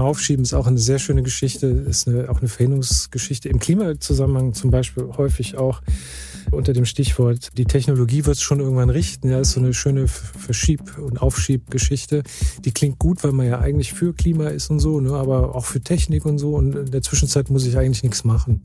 [0.00, 3.48] Aufschieben ist auch eine sehr schöne Geschichte, ist eine, auch eine Verhinderungsgeschichte.
[3.48, 5.82] Im Klimazusammenhang zum Beispiel häufig auch
[6.50, 9.30] unter dem Stichwort, die Technologie wird es schon irgendwann richten.
[9.30, 12.22] Ja, ist so eine schöne Verschieb- und Aufschiebgeschichte.
[12.64, 15.64] Die klingt gut, weil man ja eigentlich für Klima ist und so, ne, aber auch
[15.64, 16.54] für Technik und so.
[16.54, 18.62] Und in der Zwischenzeit muss ich eigentlich nichts machen.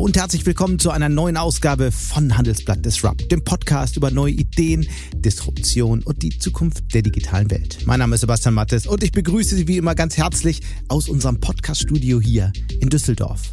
[0.00, 4.32] Hallo und herzlich willkommen zu einer neuen Ausgabe von Handelsblatt Disrupt, dem Podcast über neue
[4.32, 7.80] Ideen, Disruption und die Zukunft der digitalen Welt.
[7.84, 11.38] Mein Name ist Sebastian Mattes und ich begrüße Sie wie immer ganz herzlich aus unserem
[11.38, 12.50] Podcaststudio hier
[12.80, 13.52] in Düsseldorf.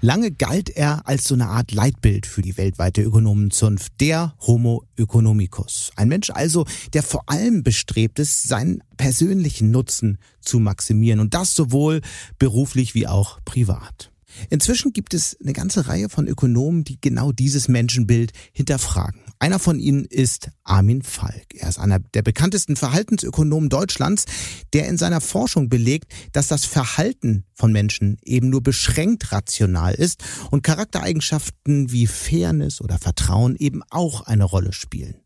[0.00, 5.92] Lange galt er als so eine Art Leitbild für die weltweite Ökonomenzunft, der Homo economicus.
[5.94, 11.54] Ein Mensch also, der vor allem bestrebt ist, seinen persönlichen Nutzen zu maximieren und das
[11.54, 12.00] sowohl
[12.40, 14.11] beruflich wie auch privat.
[14.50, 19.20] Inzwischen gibt es eine ganze Reihe von Ökonomen, die genau dieses Menschenbild hinterfragen.
[19.38, 21.54] Einer von ihnen ist Armin Falk.
[21.54, 24.24] Er ist einer der bekanntesten Verhaltensökonomen Deutschlands,
[24.72, 30.22] der in seiner Forschung belegt, dass das Verhalten von Menschen eben nur beschränkt rational ist
[30.50, 35.21] und Charaktereigenschaften wie Fairness oder Vertrauen eben auch eine Rolle spielen.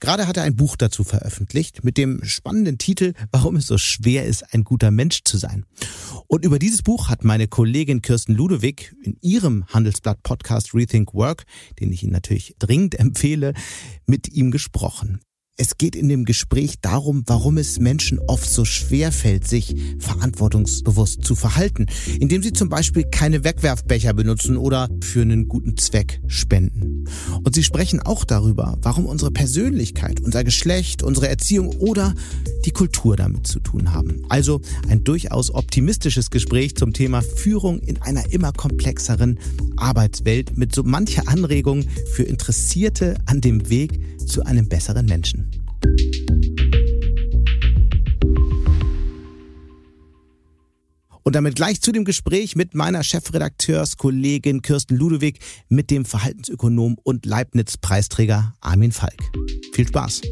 [0.00, 4.24] Gerade hat er ein Buch dazu veröffentlicht mit dem spannenden Titel Warum es so schwer
[4.26, 5.64] ist, ein guter Mensch zu sein.
[6.26, 11.44] Und über dieses Buch hat meine Kollegin Kirsten Ludewig in ihrem Handelsblatt Podcast Rethink Work,
[11.80, 13.54] den ich Ihnen natürlich dringend empfehle,
[14.06, 15.20] mit ihm gesprochen.
[15.60, 21.24] Es geht in dem Gespräch darum, warum es Menschen oft so schwer fällt, sich verantwortungsbewusst
[21.24, 21.86] zu verhalten,
[22.20, 27.06] indem sie zum Beispiel keine Wegwerfbecher benutzen oder für einen guten Zweck spenden.
[27.42, 32.14] Und sie sprechen auch darüber, warum unsere Persönlichkeit, unser Geschlecht, unsere Erziehung oder
[32.64, 34.22] die Kultur damit zu tun haben.
[34.28, 39.40] Also ein durchaus optimistisches Gespräch zum Thema Führung in einer immer komplexeren
[39.76, 43.98] Arbeitswelt mit so mancher Anregung für Interessierte an dem Weg
[44.28, 45.50] zu einem besseren Menschen.
[51.24, 57.26] Und damit gleich zu dem Gespräch mit meiner Chefredakteurskollegin Kirsten Ludewig mit dem Verhaltensökonom und
[57.26, 59.18] Leibniz-Preisträger Armin Falk.
[59.74, 60.22] Viel Spaß!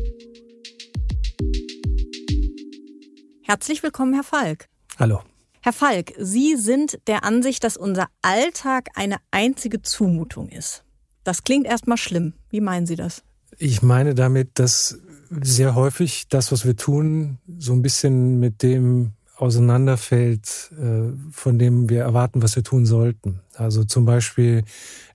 [3.42, 4.68] Herzlich willkommen, Herr Falk.
[4.98, 5.20] Hallo.
[5.60, 10.82] Herr Falk, Sie sind der Ansicht, dass unser Alltag eine einzige Zumutung ist.
[11.24, 12.32] Das klingt erstmal schlimm.
[12.50, 13.22] Wie meinen Sie das?
[13.58, 14.98] Ich meine damit, dass
[15.30, 21.90] sehr häufig das, was wir tun, so ein bisschen mit dem auseinanderfällt, äh, von dem
[21.90, 23.40] wir erwarten, was wir tun sollten.
[23.54, 24.64] Also zum Beispiel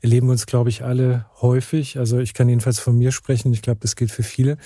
[0.01, 3.63] erleben wir uns, glaube ich, alle häufig, also ich kann jedenfalls von mir sprechen, ich
[3.63, 4.57] glaube, das gilt für viele,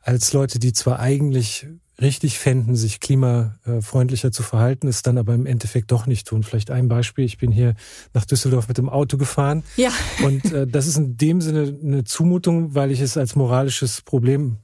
[0.00, 1.66] als Leute, die zwar eigentlich
[2.02, 6.42] richtig fänden, sich klimafreundlicher zu verhalten, es dann aber im Endeffekt doch nicht tun.
[6.42, 7.24] Vielleicht ein Beispiel.
[7.24, 7.74] Ich bin hier
[8.12, 9.62] nach Düsseldorf mit dem Auto gefahren.
[9.76, 9.90] Ja.
[10.24, 14.56] Und äh, das ist in dem Sinne eine Zumutung, weil ich es als moralisches Problem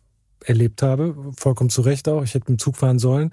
[0.45, 1.15] erlebt habe.
[1.37, 2.23] Vollkommen zu Recht auch.
[2.23, 3.33] Ich hätte mit dem Zug fahren sollen.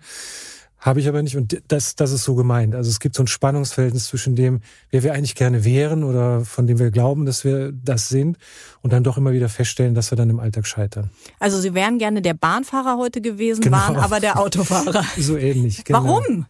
[0.85, 1.35] Habe ich aber nicht.
[1.35, 2.75] Und das, das ist so gemeint.
[2.75, 6.67] Also es gibt so ein Spannungsverhältnis zwischen dem, wer wir eigentlich gerne wären oder von
[6.67, 8.37] dem wir glauben, dass wir das sind
[8.83, 11.09] und dann doch immer wieder feststellen, dass wir dann im Alltag scheitern.
[11.39, 13.77] Also Sie wären gerne der Bahnfahrer heute gewesen, genau.
[13.77, 15.03] waren aber der Autofahrer.
[15.17, 15.83] so ähnlich.
[15.85, 16.03] Genau.
[16.03, 16.45] Warum?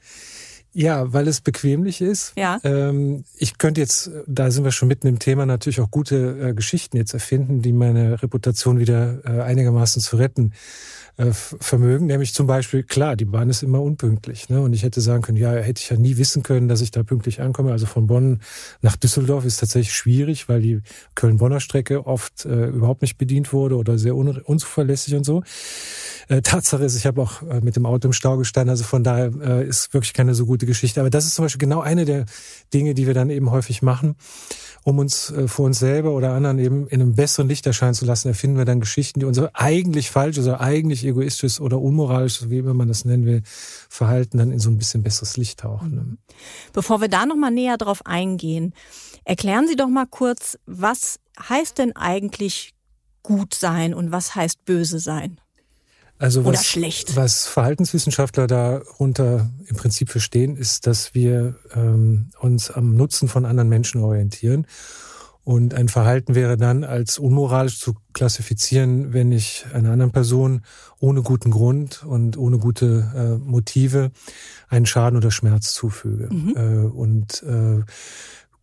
[0.77, 2.33] Ja, weil es bequemlich ist.
[2.35, 2.59] Ja.
[2.65, 6.53] Ähm, ich könnte jetzt, da sind wir schon mitten im Thema, natürlich auch gute äh,
[6.53, 10.51] Geschichten jetzt erfinden, die meine Reputation wieder äh, einigermaßen zu retten
[11.17, 12.07] äh, vermögen.
[12.07, 14.49] Nämlich zum Beispiel, klar, die Bahn ist immer unpünktlich.
[14.49, 14.61] Ne?
[14.61, 17.03] Und ich hätte sagen können, ja, hätte ich ja nie wissen können, dass ich da
[17.03, 17.71] pünktlich ankomme.
[17.71, 18.41] Also von Bonn
[18.81, 20.81] nach Düsseldorf ist tatsächlich schwierig, weil die
[21.15, 25.41] Köln-Bonner Strecke oft äh, überhaupt nicht bedient wurde oder sehr un unzuverlässig und so.
[26.27, 29.03] Äh, Tatsache ist, ich habe auch äh, mit dem Auto im Stau gestanden, also von
[29.03, 30.99] daher ist wirklich keine so gute Geschichte.
[30.99, 32.25] Aber das ist zum Beispiel genau eine der
[32.73, 34.15] Dinge, die wir dann eben häufig machen
[34.85, 38.05] um uns äh, vor uns selber oder anderen eben in einem besseren Licht erscheinen zu
[38.05, 42.59] lassen, erfinden wir dann Geschichten, die unser eigentlich falsch oder eigentlich egoistisch oder unmoralisch, wie
[42.59, 43.41] immer man das nennen will,
[43.89, 45.95] Verhalten dann in so ein bisschen besseres Licht tauchen.
[45.95, 46.17] Ne?
[46.71, 48.75] Bevor wir da nochmal näher drauf eingehen,
[49.23, 52.75] erklären Sie doch mal kurz, was heißt denn eigentlich
[53.23, 55.41] gut sein und was heißt böse sein?
[56.17, 57.15] Also was, Oder schlecht.
[57.15, 63.69] Was Verhaltenswissenschaftler darunter im Prinzip verstehen, ist, dass wir ähm, uns am Nutzen von anderen
[63.69, 64.65] Menschen orientieren.
[65.43, 70.61] Und ein Verhalten wäre dann als unmoralisch zu klassifizieren, wenn ich einer anderen Person
[70.99, 74.11] ohne guten Grund und ohne gute äh, Motive
[74.69, 76.33] einen Schaden oder Schmerz zufüge.
[76.33, 76.55] Mhm.
[76.55, 77.83] Äh, und äh,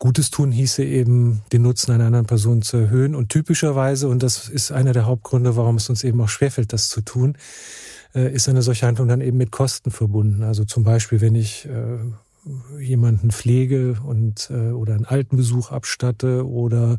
[0.02, 3.14] Gutes tun hieße eben, den Nutzen einer anderen Person zu erhöhen.
[3.14, 6.88] Und typischerweise, und das ist einer der Hauptgründe, warum es uns eben auch schwerfällt, das
[6.88, 7.36] zu tun,
[8.12, 10.42] äh, ist eine solche Handlung dann eben mit Kosten verbunden.
[10.42, 16.98] Also zum Beispiel, wenn ich äh, jemanden pflege und äh, oder einen Altenbesuch abstatte oder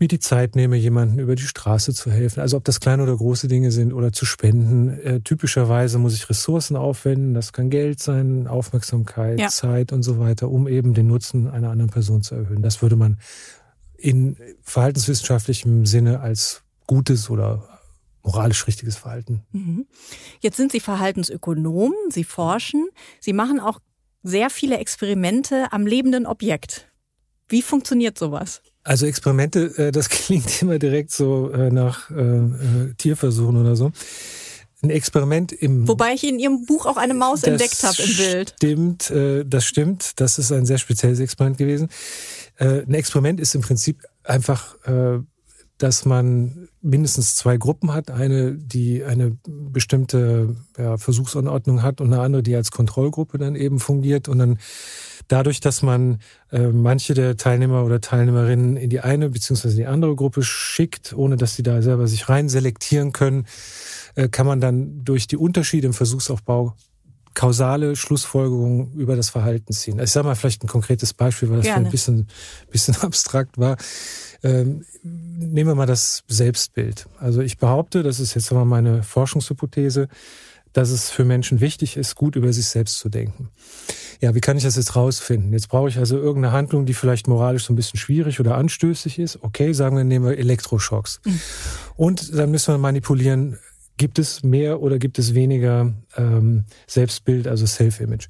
[0.00, 2.40] mir die Zeit nehme, jemanden über die Straße zu helfen.
[2.40, 4.90] Also ob das kleine oder große Dinge sind oder zu spenden.
[5.00, 7.34] Äh, typischerweise muss ich Ressourcen aufwenden.
[7.34, 9.48] Das kann Geld sein, Aufmerksamkeit, ja.
[9.48, 12.62] Zeit und so weiter, um eben den Nutzen einer anderen Person zu erhöhen.
[12.62, 13.18] Das würde man
[13.96, 17.68] in verhaltenswissenschaftlichem Sinne als gutes oder
[18.22, 19.42] moralisch richtiges Verhalten.
[19.52, 19.86] Mhm.
[20.40, 22.88] Jetzt sind Sie Verhaltensökonom, Sie forschen,
[23.20, 23.80] Sie machen auch
[24.22, 26.88] sehr viele Experimente am lebenden Objekt.
[27.48, 28.62] Wie funktioniert sowas?
[28.88, 33.92] Also Experimente, äh, das klingt immer direkt so äh, nach äh, Tierversuchen oder so.
[34.80, 35.86] Ein Experiment im.
[35.86, 38.54] Wobei ich in Ihrem Buch auch eine Maus entdeckt habe im Bild.
[38.56, 39.12] Stimmt,
[39.44, 40.20] das stimmt.
[40.20, 41.88] Das ist ein sehr spezielles Experiment gewesen.
[42.58, 44.76] Ein Experiment ist im Prinzip einfach
[45.78, 48.10] dass man mindestens zwei Gruppen hat.
[48.10, 53.78] Eine, die eine bestimmte ja, Versuchsanordnung hat und eine andere, die als Kontrollgruppe dann eben
[53.78, 54.28] fungiert.
[54.28, 54.58] Und dann
[55.28, 56.18] dadurch, dass man
[56.50, 61.36] äh, manche der Teilnehmer oder Teilnehmerinnen in die eine beziehungsweise die andere Gruppe schickt, ohne
[61.36, 63.46] dass sie da selber sich rein selektieren können,
[64.14, 66.74] äh, kann man dann durch die Unterschiede im Versuchsaufbau
[67.34, 70.00] kausale Schlussfolgerungen über das Verhalten ziehen.
[70.00, 72.26] Ich sage mal vielleicht ein konkretes Beispiel, weil das ein bisschen,
[72.68, 73.76] bisschen abstrakt war.
[74.42, 77.06] Ähm, nehmen wir mal das Selbstbild.
[77.20, 80.08] Also ich behaupte, das ist jetzt mal meine Forschungshypothese,
[80.72, 83.50] dass es für Menschen wichtig ist, gut über sich selbst zu denken.
[84.20, 85.52] Ja, wie kann ich das jetzt rausfinden?
[85.52, 89.18] Jetzt brauche ich also irgendeine Handlung, die vielleicht moralisch so ein bisschen schwierig oder anstößig
[89.18, 89.42] ist.
[89.42, 91.20] Okay, sagen wir, nehmen wir Elektroschocks.
[91.96, 93.58] Und dann müssen wir manipulieren,
[93.98, 98.28] Gibt es mehr oder gibt es weniger ähm, Selbstbild, also Self-Image?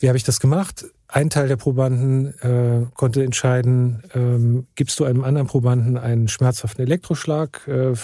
[0.00, 0.86] Wie habe ich das gemacht?
[1.06, 6.82] Ein Teil der Probanden äh, konnte entscheiden, ähm, gibst du einem anderen Probanden einen schmerzhaften
[6.82, 7.94] Elektroschlag äh, äh,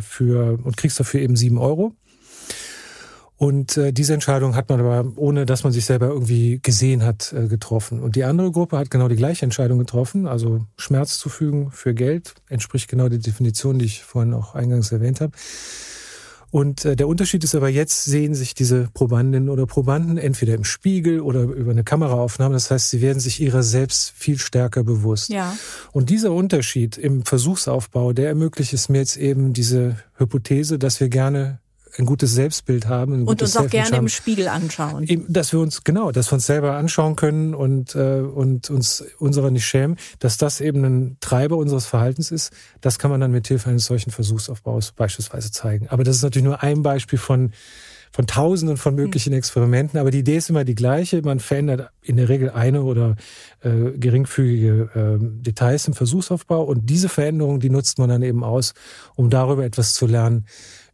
[0.00, 1.94] für und kriegst dafür eben sieben Euro.
[3.38, 7.32] Und äh, diese Entscheidung hat man aber, ohne dass man sich selber irgendwie gesehen hat,
[7.32, 8.00] äh, getroffen.
[8.00, 12.34] Und die andere Gruppe hat genau die gleiche Entscheidung getroffen, also Schmerz zufügen für Geld,
[12.48, 15.32] entspricht genau der Definition, die ich vorhin auch eingangs erwähnt habe.
[16.50, 20.64] Und äh, der Unterschied ist aber jetzt sehen sich diese Probandinnen oder Probanden entweder im
[20.64, 22.54] Spiegel oder über eine Kameraaufnahme.
[22.54, 25.28] Das heißt, sie werden sich ihrer selbst viel stärker bewusst.
[25.28, 25.56] Ja.
[25.92, 31.08] Und dieser Unterschied im Versuchsaufbau, der ermöglicht es mir jetzt eben diese Hypothese, dass wir
[31.08, 31.60] gerne
[31.98, 33.26] ein gutes Selbstbild haben.
[33.26, 34.04] und uns auch gerne haben.
[34.04, 35.06] im Spiegel anschauen.
[35.28, 39.50] Dass wir uns, genau, dass wir uns selber anschauen können und, äh, und uns unserer
[39.50, 43.48] nicht schämen, dass das eben ein Treiber unseres Verhaltens ist, das kann man dann mit
[43.48, 45.88] Hilfe eines solchen Versuchsaufbaus beispielsweise zeigen.
[45.88, 47.52] Aber das ist natürlich nur ein Beispiel von,
[48.12, 49.32] von Tausenden von möglichen.
[49.32, 51.20] Experimenten, aber die Idee ist immer die gleiche.
[51.22, 53.16] Man verändert in der Regel eine oder
[53.60, 58.74] äh, geringfügige äh, Details im Versuchsaufbau und diese Veränderung, die nutzt man dann eben aus,
[59.14, 60.46] um darüber etwas zu lernen,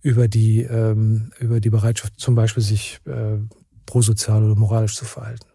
[0.03, 3.39] über die, ähm, über die Bereitschaft, zum Beispiel sich äh,
[3.87, 5.47] prosozial oder moralisch zu verhalten.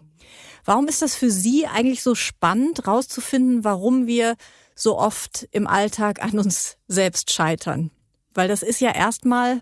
[0.66, 4.36] Warum ist das für Sie eigentlich so spannend, rauszufinden, warum wir
[4.76, 7.92] so oft im Alltag an uns selbst scheitern?
[8.34, 9.62] Weil das ist ja erstmal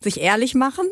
[0.00, 0.86] sich ehrlich machen,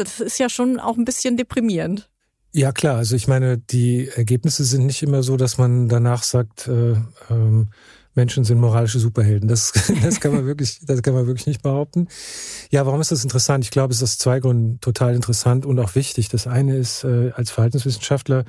[0.00, 2.08] das ist ja schon auch ein bisschen deprimierend.
[2.52, 6.66] Ja klar, also ich meine, die Ergebnisse sind nicht immer so, dass man danach sagt,
[6.66, 6.96] äh,
[7.30, 7.68] ähm,
[8.14, 9.48] Menschen sind moralische Superhelden.
[9.48, 12.08] Das, das kann man wirklich, das kann man wirklich nicht behaupten.
[12.70, 13.64] Ja, warum ist das interessant?
[13.64, 16.28] Ich glaube, es ist aus zwei Gründen total interessant und auch wichtig.
[16.28, 18.44] Das eine ist, äh, als Verhaltenswissenschaftler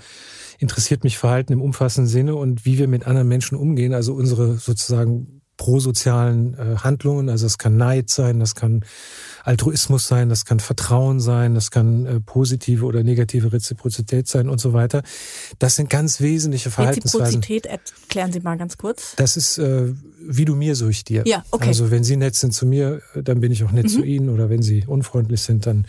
[0.57, 4.57] interessiert mich Verhalten im umfassenden Sinne und wie wir mit anderen Menschen umgehen, also unsere
[4.57, 7.29] sozusagen prosozialen äh, Handlungen.
[7.29, 8.83] Also es kann Neid sein, das kann
[9.43, 14.59] Altruismus sein, das kann Vertrauen sein, das kann äh, positive oder negative Reziprozität sein und
[14.59, 15.03] so weiter.
[15.59, 17.41] Das sind ganz wesentliche Verhaltensweisen.
[17.41, 19.13] Reziprozität erklären Sie mal ganz kurz.
[19.17, 21.21] Das ist äh, wie du mir, so ich dir.
[21.27, 21.67] Ja, okay.
[21.67, 23.89] Also wenn Sie nett sind zu mir, dann bin ich auch nett mhm.
[23.89, 24.29] zu Ihnen.
[24.29, 25.85] Oder wenn Sie unfreundlich sind, dann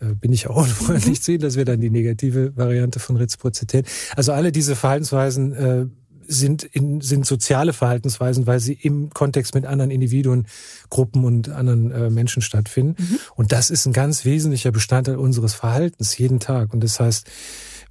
[0.00, 1.22] äh, bin ich auch unfreundlich mhm.
[1.22, 1.42] zu Ihnen.
[1.42, 3.88] Das wäre dann die negative Variante von Reziprozität.
[4.14, 5.86] Also alle diese Verhaltensweisen äh,
[6.30, 10.46] sind, in, sind soziale Verhaltensweisen, weil sie im Kontext mit anderen Individuen,
[10.88, 13.02] Gruppen und anderen äh, Menschen stattfinden.
[13.02, 13.18] Mhm.
[13.34, 16.72] Und das ist ein ganz wesentlicher Bestandteil unseres Verhaltens jeden Tag.
[16.72, 17.26] Und das heißt,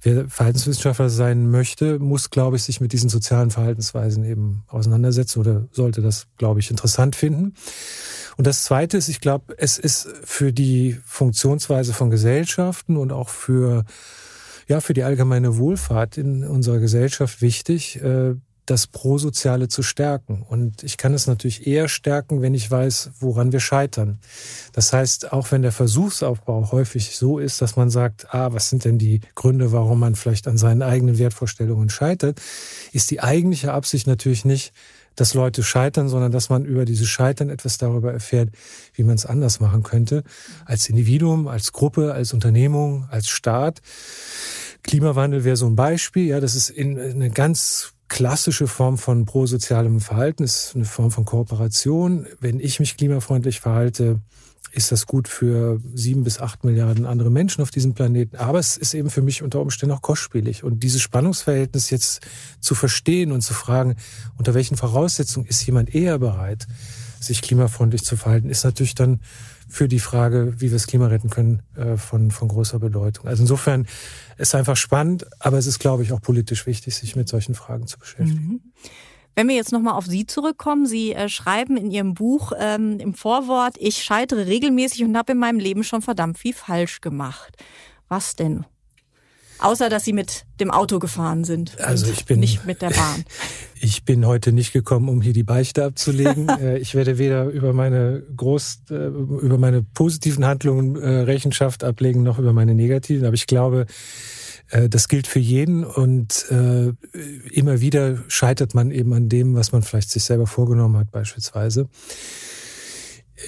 [0.02, 5.68] wer Verhaltenswissenschaftler sein möchte, muss, glaube ich, sich mit diesen sozialen Verhaltensweisen eben auseinandersetzen oder
[5.72, 7.54] sollte das, glaube ich, interessant finden.
[8.36, 13.28] Und das Zweite ist, ich glaube, es ist für die Funktionsweise von Gesellschaften und auch
[13.28, 13.84] für
[14.70, 18.36] ja, für die allgemeine Wohlfahrt in unserer Gesellschaft wichtig, äh,
[18.66, 20.46] das Prosoziale zu stärken.
[20.48, 24.20] Und ich kann es natürlich eher stärken, wenn ich weiß, woran wir scheitern.
[24.72, 28.84] Das heißt, auch wenn der Versuchsaufbau häufig so ist, dass man sagt, ah, was sind
[28.84, 32.40] denn die Gründe, warum man vielleicht an seinen eigenen Wertvorstellungen scheitert,
[32.92, 34.72] ist die eigentliche Absicht natürlich nicht,
[35.16, 38.50] dass Leute scheitern, sondern dass man über dieses Scheitern etwas darüber erfährt,
[38.94, 40.24] wie man es anders machen könnte.
[40.64, 43.80] Als Individuum, als Gruppe, als Unternehmung, als Staat.
[44.82, 46.26] Klimawandel wäre so ein Beispiel.
[46.26, 51.24] Ja, das ist in eine ganz klassische Form von prosozialem Verhalten, ist eine Form von
[51.24, 52.26] Kooperation.
[52.40, 54.20] Wenn ich mich klimafreundlich verhalte,
[54.72, 58.36] ist das gut für sieben bis acht Milliarden andere Menschen auf diesem Planeten.
[58.36, 60.64] Aber es ist eben für mich unter Umständen auch kostspielig.
[60.64, 62.20] Und dieses Spannungsverhältnis jetzt
[62.60, 63.96] zu verstehen und zu fragen,
[64.38, 66.66] unter welchen Voraussetzungen ist jemand eher bereit,
[67.20, 69.20] sich klimafreundlich zu verhalten, ist natürlich dann
[69.68, 73.28] für die Frage, wie wir das Klima retten können, äh, von, von großer Bedeutung.
[73.28, 73.82] Also insofern
[74.36, 77.54] ist es einfach spannend, aber es ist, glaube ich, auch politisch wichtig, sich mit solchen
[77.54, 78.48] Fragen zu beschäftigen.
[78.48, 78.60] Mhm.
[79.34, 83.14] Wenn wir jetzt nochmal auf Sie zurückkommen, Sie äh, schreiben in Ihrem Buch ähm, im
[83.14, 87.56] Vorwort, ich scheitere regelmäßig und habe in meinem Leben schon verdammt viel falsch gemacht.
[88.08, 88.64] Was denn?
[89.60, 91.78] Außer dass Sie mit dem Auto gefahren sind.
[91.80, 93.24] Also ich bin nicht mit der Bahn.
[93.82, 96.48] Ich bin heute nicht gekommen, um hier die Beichte abzulegen.
[96.60, 102.22] Äh, ich werde weder über meine groß, äh, über meine positiven Handlungen äh, Rechenschaft ablegen,
[102.22, 103.24] noch über meine negativen.
[103.24, 103.86] Aber ich glaube,
[104.88, 106.46] das gilt für jeden und
[107.50, 111.88] immer wieder scheitert man eben an dem, was man vielleicht sich selber vorgenommen hat, beispielsweise.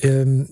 [0.03, 0.49] Ähm,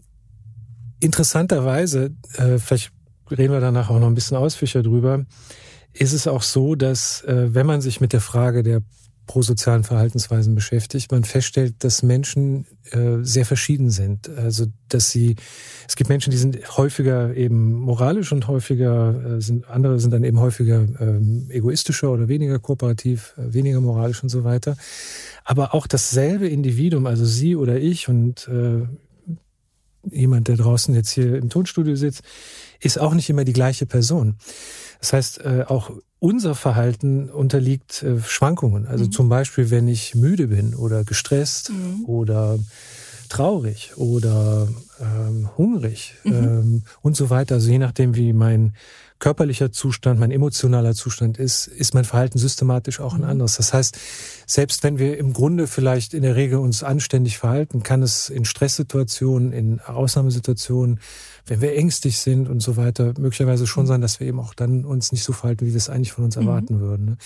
[1.00, 2.10] interessanterweise,
[2.58, 2.92] vielleicht
[3.30, 5.24] reden wir danach auch noch ein bisschen ausführlicher drüber,
[5.92, 8.82] ist es auch so, dass äh, wenn man sich mit der Frage der
[9.30, 14.28] prosozialen Verhaltensweisen beschäftigt, man feststellt, dass Menschen äh, sehr verschieden sind.
[14.28, 15.36] Also dass sie,
[15.86, 20.24] es gibt Menschen, die sind häufiger eben moralisch und häufiger äh, sind andere sind dann
[20.24, 24.76] eben häufiger ähm, egoistischer oder weniger kooperativ, äh, weniger moralisch und so weiter.
[25.44, 28.82] Aber auch dasselbe Individuum, also Sie oder ich und äh,
[30.10, 32.22] jemand, der draußen jetzt hier im Tonstudio sitzt,
[32.80, 34.36] ist auch nicht immer die gleiche Person.
[35.00, 38.86] Das heißt, äh, auch unser Verhalten unterliegt äh, Schwankungen.
[38.86, 39.12] Also mhm.
[39.12, 42.04] zum Beispiel, wenn ich müde bin oder gestresst mhm.
[42.04, 42.58] oder
[43.30, 44.68] traurig oder
[45.00, 46.32] ähm, hungrig mhm.
[46.32, 47.54] ähm, und so weiter.
[47.56, 48.74] Also je nachdem, wie mein
[49.20, 53.28] körperlicher Zustand, mein emotionaler Zustand ist, ist mein Verhalten systematisch auch ein mhm.
[53.28, 53.56] anderes.
[53.56, 53.98] Das heißt,
[54.46, 58.44] selbst wenn wir im Grunde vielleicht in der Regel uns anständig verhalten, kann es in
[58.44, 61.00] Stresssituationen, in Ausnahmesituationen,
[61.46, 63.88] wenn wir ängstlich sind und so weiter, möglicherweise schon mhm.
[63.88, 66.24] sein, dass wir eben auch dann uns nicht so verhalten, wie wir es eigentlich von
[66.24, 66.42] uns mhm.
[66.42, 67.04] erwarten würden.
[67.04, 67.16] Ne?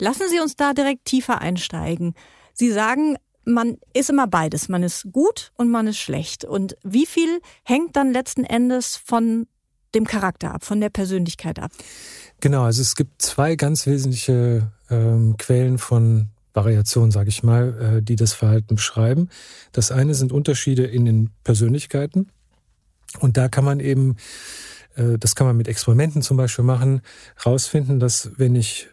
[0.00, 2.14] Lassen Sie uns da direkt tiefer einsteigen.
[2.52, 3.16] Sie sagen,
[3.48, 4.68] man ist immer beides.
[4.68, 6.44] Man ist gut und man ist schlecht.
[6.44, 9.46] Und wie viel hängt dann letzten Endes von
[9.94, 11.72] dem Charakter ab, von der Persönlichkeit ab?
[12.40, 18.02] Genau, also es gibt zwei ganz wesentliche ähm, Quellen von Variation, sage ich mal, äh,
[18.02, 19.28] die das Verhalten beschreiben.
[19.72, 22.28] Das eine sind Unterschiede in den Persönlichkeiten.
[23.20, 24.16] Und da kann man eben,
[24.96, 27.00] äh, das kann man mit Experimenten zum Beispiel machen,
[27.44, 28.88] rausfinden, dass wenn ich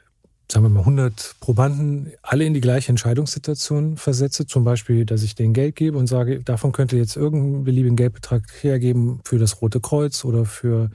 [0.51, 5.35] sagen wir mal 100 Probanden alle in die gleiche Entscheidungssituation versetze, zum Beispiel, dass ich
[5.35, 9.79] denen Geld gebe und sage, davon könnte jetzt irgendeinen beliebigen Geldbetrag hergeben für das Rote
[9.79, 10.91] Kreuz oder für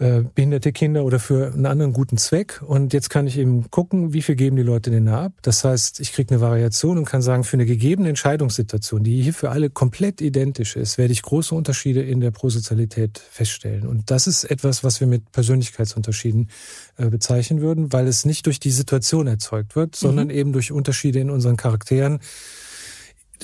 [0.00, 2.60] äh, behinderte Kinder oder für einen anderen guten Zweck.
[2.66, 5.32] Und jetzt kann ich eben gucken, wie viel geben die Leute denn da ab.
[5.42, 9.32] Das heißt, ich kriege eine Variation und kann sagen, für eine gegebene Entscheidungssituation, die hier
[9.32, 13.86] für alle komplett identisch ist, werde ich große Unterschiede in der Prosozialität feststellen.
[13.86, 16.50] Und das ist etwas, was wir mit Persönlichkeitsunterschieden
[16.96, 20.34] äh, bezeichnen würden, weil es nicht durch die Situation erzeugt wird, sondern mhm.
[20.34, 22.18] eben durch Unterschiede in unseren Charakteren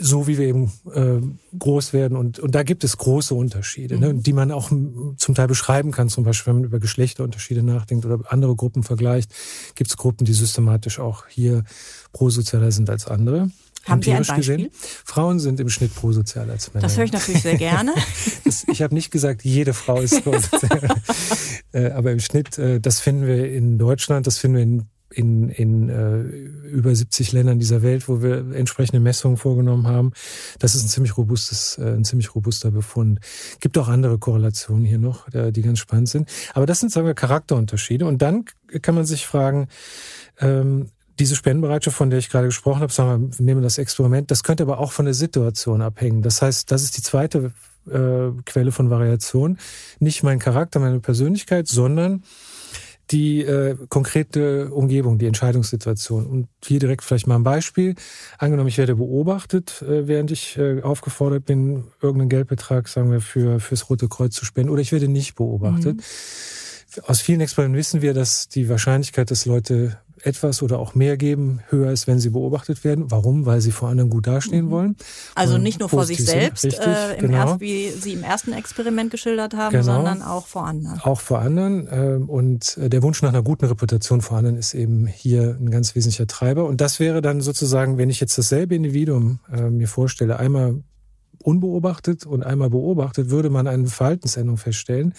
[0.00, 1.20] so wie wir eben äh,
[1.58, 2.16] groß werden.
[2.16, 4.16] Und, und da gibt es große Unterschiede, ne, mhm.
[4.16, 6.08] ne, die man auch zum Teil beschreiben kann.
[6.08, 9.32] Zum Beispiel, wenn man über Geschlechterunterschiede nachdenkt oder andere Gruppen vergleicht,
[9.74, 11.64] gibt es Gruppen, die systematisch auch hier
[12.12, 13.50] prosozialer sind als andere.
[13.86, 14.56] Haben Sie ein Beispiel?
[14.56, 14.70] Gesehen.
[15.04, 16.82] Frauen sind im Schnitt prosozialer als Männer.
[16.82, 17.94] Das höre ich natürlich sehr gerne.
[18.44, 20.88] das, ich habe nicht gesagt, jede Frau ist prosozial.
[21.72, 25.48] Äh, aber im Schnitt, äh, das finden wir in Deutschland, das finden wir in in,
[25.48, 30.12] in äh, über 70 Ländern dieser Welt, wo wir entsprechende Messungen vorgenommen haben.
[30.58, 33.20] Das ist ein ziemlich robustes, äh, ein ziemlich robuster Befund.
[33.60, 36.28] Gibt auch andere Korrelationen hier noch, äh, die ganz spannend sind.
[36.54, 38.06] Aber das sind, sagen wir, Charakterunterschiede.
[38.06, 38.44] Und dann
[38.82, 39.68] kann man sich fragen,
[40.40, 44.42] ähm, diese Spendenbereitschaft, von der ich gerade gesprochen habe, sagen wir, nehmen das Experiment, das
[44.42, 46.22] könnte aber auch von der Situation abhängen.
[46.22, 47.52] Das heißt, das ist die zweite
[47.86, 49.58] äh, Quelle von Variation.
[49.98, 52.22] Nicht mein Charakter, meine Persönlichkeit, sondern
[53.10, 56.26] die äh, konkrete Umgebung, die Entscheidungssituation.
[56.26, 57.94] Und hier direkt vielleicht mal ein Beispiel.
[58.38, 63.60] Angenommen, ich werde beobachtet, äh, während ich äh, aufgefordert bin, irgendeinen Geldbetrag, sagen wir, für
[63.60, 65.96] fürs Rote Kreuz zu spenden, oder ich werde nicht beobachtet.
[65.96, 67.02] Mhm.
[67.06, 71.60] Aus vielen Experimenten wissen wir, dass die Wahrscheinlichkeit, dass Leute etwas oder auch mehr geben,
[71.68, 73.10] höher ist, wenn sie beobachtet werden.
[73.10, 73.46] Warum?
[73.46, 74.70] Weil sie vor anderen gut dastehen mhm.
[74.70, 74.96] wollen.
[75.34, 77.50] Also nicht nur vor sich selbst, Richtig, äh, im genau.
[77.50, 79.96] erst, wie Sie im ersten Experiment geschildert haben, genau.
[79.96, 81.00] sondern auch vor anderen.
[81.00, 81.88] Auch vor anderen.
[81.90, 85.70] Ähm, und äh, der Wunsch nach einer guten Reputation vor anderen ist eben hier ein
[85.70, 86.64] ganz wesentlicher Treiber.
[86.66, 90.82] Und das wäre dann sozusagen, wenn ich jetzt dasselbe Individuum äh, mir vorstelle, einmal
[91.42, 95.14] unbeobachtet und einmal beobachtet, würde man eine Verhaltensänderung feststellen,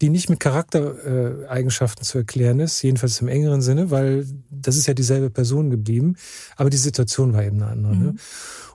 [0.00, 4.94] die nicht mit Charaktereigenschaften zu erklären ist, jedenfalls im engeren Sinne, weil das ist ja
[4.94, 6.16] dieselbe Person geblieben,
[6.56, 7.96] aber die Situation war eben eine andere.
[7.96, 7.98] Ne?
[7.98, 8.06] Mhm.
[8.06, 8.14] Ne?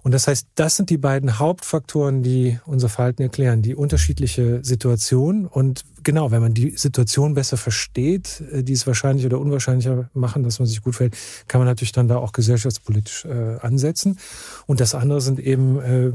[0.02, 5.46] Und das heißt, das sind die beiden Hauptfaktoren, die unser Verhalten erklären, die unterschiedliche Situation.
[5.46, 10.44] Und genau, wenn man die Situation besser versteht, äh, die es wahrscheinlich oder unwahrscheinlicher machen,
[10.44, 14.18] dass man sich gut fällt, kann man natürlich dann da auch gesellschaftspolitisch äh, ansetzen.
[14.68, 16.12] Und das andere sind eben äh,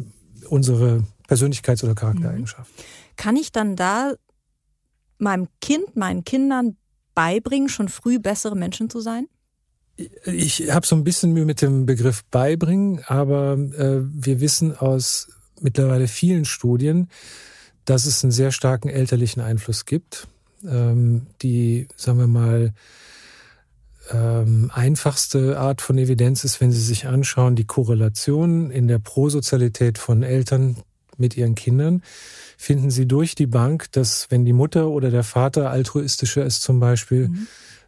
[0.48, 2.84] unsere Persönlichkeits- oder Charaktereigenschaften.
[3.16, 4.14] Kann ich dann da
[5.18, 6.76] meinem Kind, meinen Kindern
[7.14, 9.28] beibringen, schon früh bessere Menschen zu sein?
[10.24, 15.28] Ich habe so ein bisschen Mühe mit dem Begriff beibringen, aber äh, wir wissen aus
[15.60, 17.08] mittlerweile vielen Studien,
[17.84, 20.26] dass es einen sehr starken elterlichen Einfluss gibt.
[20.66, 22.74] Ähm, die, sagen wir mal,
[24.10, 29.98] ähm, einfachste Art von Evidenz ist, wenn Sie sich anschauen, die Korrelation in der Prosozialität
[29.98, 30.76] von Eltern
[31.16, 32.02] mit ihren Kindern,
[32.56, 36.80] finden Sie durch die Bank, dass wenn die Mutter oder der Vater altruistischer ist zum
[36.80, 37.46] Beispiel, mhm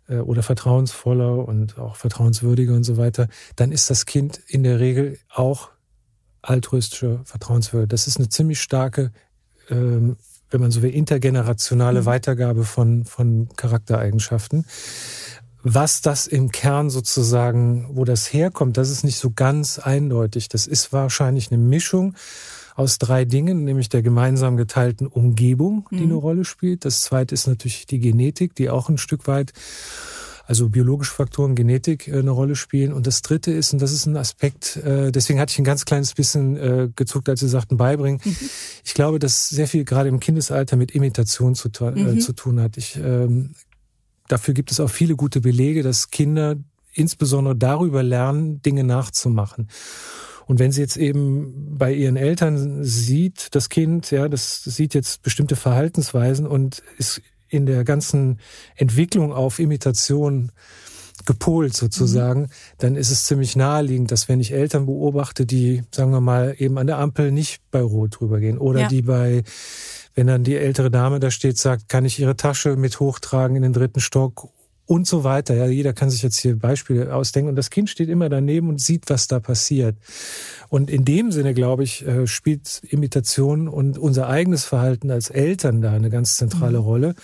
[0.08, 4.80] äh, oder vertrauensvoller und auch vertrauenswürdiger und so weiter, dann ist das Kind in der
[4.80, 5.70] Regel auch
[6.42, 7.88] altruistischer, vertrauenswürdiger.
[7.88, 9.12] Das ist eine ziemlich starke,
[9.68, 10.16] ähm,
[10.50, 12.06] wenn man so will, intergenerationale mhm.
[12.06, 14.64] Weitergabe von, von Charaktereigenschaften.
[15.62, 20.48] Was das im Kern sozusagen, wo das herkommt, das ist nicht so ganz eindeutig.
[20.48, 22.14] Das ist wahrscheinlich eine Mischung
[22.76, 26.02] aus drei Dingen, nämlich der gemeinsam geteilten Umgebung, die mhm.
[26.02, 26.84] eine Rolle spielt.
[26.84, 29.52] Das zweite ist natürlich die Genetik, die auch ein Stück weit
[30.46, 32.92] also biologische Faktoren, Genetik äh, eine Rolle spielen.
[32.92, 35.84] Und das Dritte ist, und das ist ein Aspekt, äh, deswegen hatte ich ein ganz
[35.84, 38.20] kleines bisschen äh, gezuckt, als Sie sagten, beibringen.
[38.24, 38.36] Mhm.
[38.84, 42.20] Ich glaube, dass sehr viel gerade im Kindesalter mit Imitation zu, mhm.
[42.20, 42.76] zu tun hat.
[42.76, 43.54] Ich, ähm,
[44.28, 46.56] dafür gibt es auch viele gute Belege, dass Kinder
[46.92, 49.68] insbesondere darüber lernen, Dinge nachzumachen.
[50.46, 54.94] Und wenn sie jetzt eben bei ihren Eltern sieht, das Kind, ja, das, das sieht
[54.94, 58.38] jetzt bestimmte Verhaltensweisen und ist in der ganzen
[58.76, 60.52] Entwicklung auf Imitation
[61.24, 62.48] gepolt sozusagen, mhm.
[62.78, 66.78] dann ist es ziemlich naheliegend, dass wenn ich Eltern beobachte, die, sagen wir mal, eben
[66.78, 68.88] an der Ampel nicht bei Rot drüber gehen oder ja.
[68.88, 69.42] die bei,
[70.14, 73.62] wenn dann die ältere Dame da steht, sagt, kann ich ihre Tasche mit hochtragen in
[73.62, 74.50] den dritten Stock
[74.86, 75.54] und so weiter.
[75.54, 78.80] Ja, jeder kann sich jetzt hier Beispiele ausdenken und das Kind steht immer daneben und
[78.80, 79.96] sieht, was da passiert.
[80.68, 85.82] Und in dem Sinne, glaube ich, äh, spielt Imitation und unser eigenes Verhalten als Eltern
[85.82, 86.84] da eine ganz zentrale mhm.
[86.84, 87.14] Rolle.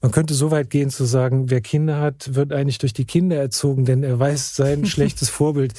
[0.00, 3.36] Man könnte so weit gehen zu sagen, wer Kinder hat, wird eigentlich durch die Kinder
[3.36, 5.74] erzogen, denn er weiß, sein schlechtes Vorbild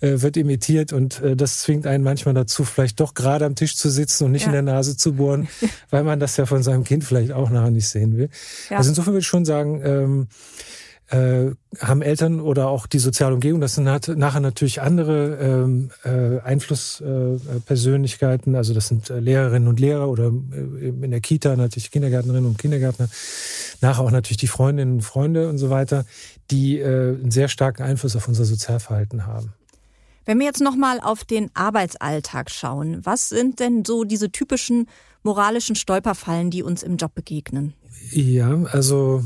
[0.00, 3.76] äh, wird imitiert und äh, das zwingt einen manchmal dazu, vielleicht doch gerade am Tisch
[3.76, 4.48] zu sitzen und nicht ja.
[4.48, 5.48] in der Nase zu bohren,
[5.90, 8.28] weil man das ja von seinem Kind vielleicht auch nachher nicht sehen will.
[8.70, 8.78] Ja.
[8.78, 10.28] Also insofern würde ich schon sagen, ähm,
[11.10, 16.40] äh, haben Eltern oder auch die soziale Umgebung, das sind nachher natürlich andere ähm, äh,
[16.40, 21.90] Einflusspersönlichkeiten, äh, also das sind äh, Lehrerinnen und Lehrer oder äh, in der Kita natürlich
[21.90, 23.10] Kindergärtnerinnen und Kindergärtner,
[23.82, 26.06] nachher auch natürlich die Freundinnen und Freunde und so weiter,
[26.50, 29.54] die einen sehr starken Einfluss auf unser Sozialverhalten haben.
[30.26, 34.88] Wenn wir jetzt nochmal auf den Arbeitsalltag schauen, was sind denn so diese typischen
[35.22, 37.74] moralischen Stolperfallen, die uns im Job begegnen?
[38.10, 39.22] Ja, also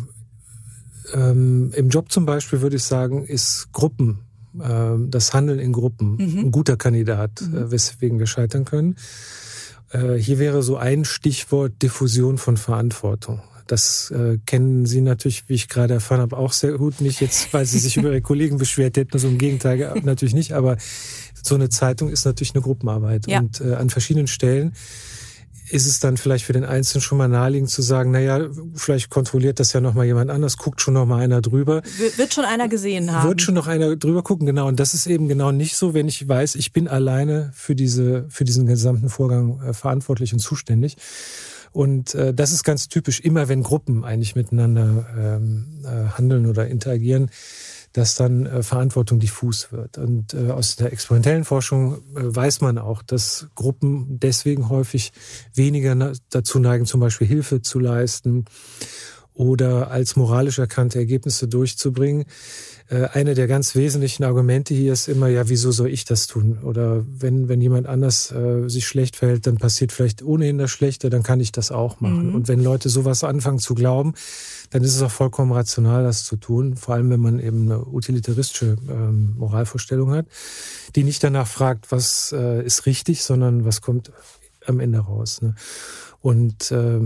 [1.15, 4.21] ähm, Im Job zum Beispiel würde ich sagen, ist Gruppen,
[4.61, 6.39] äh, das Handeln in Gruppen mhm.
[6.39, 7.57] ein guter Kandidat, mhm.
[7.57, 8.97] äh, weswegen wir scheitern können.
[9.91, 13.41] Äh, hier wäre so ein Stichwort Diffusion von Verantwortung.
[13.67, 17.03] Das äh, kennen Sie natürlich, wie ich gerade erfahren habe, auch sehr gut.
[17.03, 20.53] Nicht jetzt, weil Sie sich über Ihre Kollegen beschwert hätten, also im Gegenteil natürlich nicht.
[20.53, 20.79] Aber
[21.43, 23.27] so eine Zeitung ist natürlich eine Gruppenarbeit.
[23.27, 23.41] Ja.
[23.41, 24.73] Und äh, an verschiedenen Stellen
[25.71, 29.61] ist es dann vielleicht für den Einzelnen schon mal naheliegend zu sagen, naja, vielleicht kontrolliert
[29.61, 31.83] das ja noch mal jemand anders, guckt schon noch mal einer drüber.
[32.17, 33.29] Wird schon einer gesehen haben.
[33.29, 34.69] Wird schon noch einer drüber gucken, genau.
[34.69, 38.27] Und das ist eben genau nicht so, wenn ich weiß, ich bin alleine für diese,
[38.29, 40.97] für diesen gesamten Vorgang äh, verantwortlich und zuständig.
[41.73, 46.67] Und äh, das ist ganz typisch, immer wenn Gruppen eigentlich miteinander ähm, äh, handeln oder
[46.67, 47.31] interagieren,
[47.99, 49.99] dass dann äh, Verantwortung diffus wird.
[49.99, 55.13] Und äh, aus der experimentellen Forschung äh, weiß man auch, dass Gruppen deswegen häufig
[55.53, 58.45] weniger dazu neigen, zum Beispiel Hilfe zu leisten
[59.35, 62.25] oder als moralisch erkannte Ergebnisse durchzubringen.
[62.89, 66.59] Äh, eine der ganz wesentlichen Argumente hier ist immer, ja, wieso soll ich das tun?
[66.63, 71.11] Oder wenn, wenn jemand anders äh, sich schlecht verhält, dann passiert vielleicht ohnehin das Schlechte,
[71.11, 72.29] dann kann ich das auch machen.
[72.29, 72.35] Mhm.
[72.35, 74.15] Und wenn Leute sowas anfangen zu glauben,
[74.71, 76.77] dann ist es auch vollkommen rational, das zu tun.
[76.77, 80.27] Vor allem, wenn man eben eine utilitaristische ähm, Moralvorstellung hat,
[80.97, 84.13] die nicht danach fragt, was äh, ist richtig, sondern was kommt
[84.67, 85.43] am Ende raus.
[85.43, 85.55] Ne?
[86.21, 87.01] Und äh,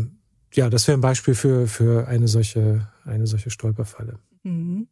[0.54, 4.18] ja, das wäre ein Beispiel für, für eine solche, eine solche Stolperfalle.
[4.42, 4.88] Mhm.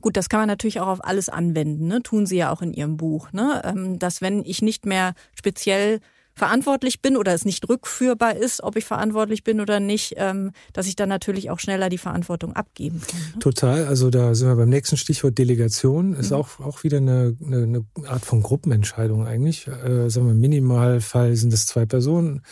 [0.00, 2.02] Gut, das kann man natürlich auch auf alles anwenden, ne?
[2.02, 3.62] tun Sie ja auch in Ihrem Buch, ne?
[3.64, 6.00] Ähm, dass wenn ich nicht mehr speziell
[6.34, 10.86] verantwortlich bin oder es nicht rückführbar ist, ob ich verantwortlich bin oder nicht, ähm, dass
[10.86, 13.20] ich dann natürlich auch schneller die Verantwortung abgeben kann.
[13.34, 13.38] Ne?
[13.40, 13.86] Total.
[13.86, 16.14] Also da sind wir beim nächsten Stichwort Delegation.
[16.14, 16.36] Ist mhm.
[16.36, 19.66] auch, auch wieder eine, eine, eine Art von Gruppenentscheidung eigentlich.
[19.66, 22.42] Äh, sagen wir, im Minimalfall sind es zwei Personen.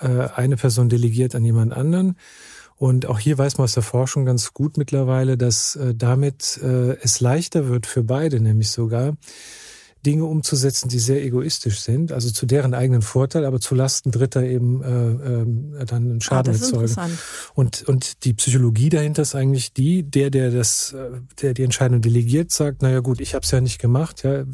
[0.00, 2.16] Äh, eine Person delegiert an jemand anderen.
[2.76, 6.96] Und auch hier weiß man aus der Forschung ganz gut mittlerweile, dass äh, damit äh,
[7.00, 9.16] es leichter wird für beide, nämlich sogar,
[10.04, 14.42] Dinge umzusetzen, die sehr egoistisch sind, also zu deren eigenen Vorteil, aber zu Lasten Dritter
[14.42, 17.18] eben äh, äh, dann einen Schaden ah, erzeugen.
[17.54, 22.02] Und und die Psychologie dahinter ist eigentlich die, der der das, äh, der die Entscheidung
[22.02, 24.44] delegiert, sagt, naja gut, ich habe es ja nicht gemacht, ja,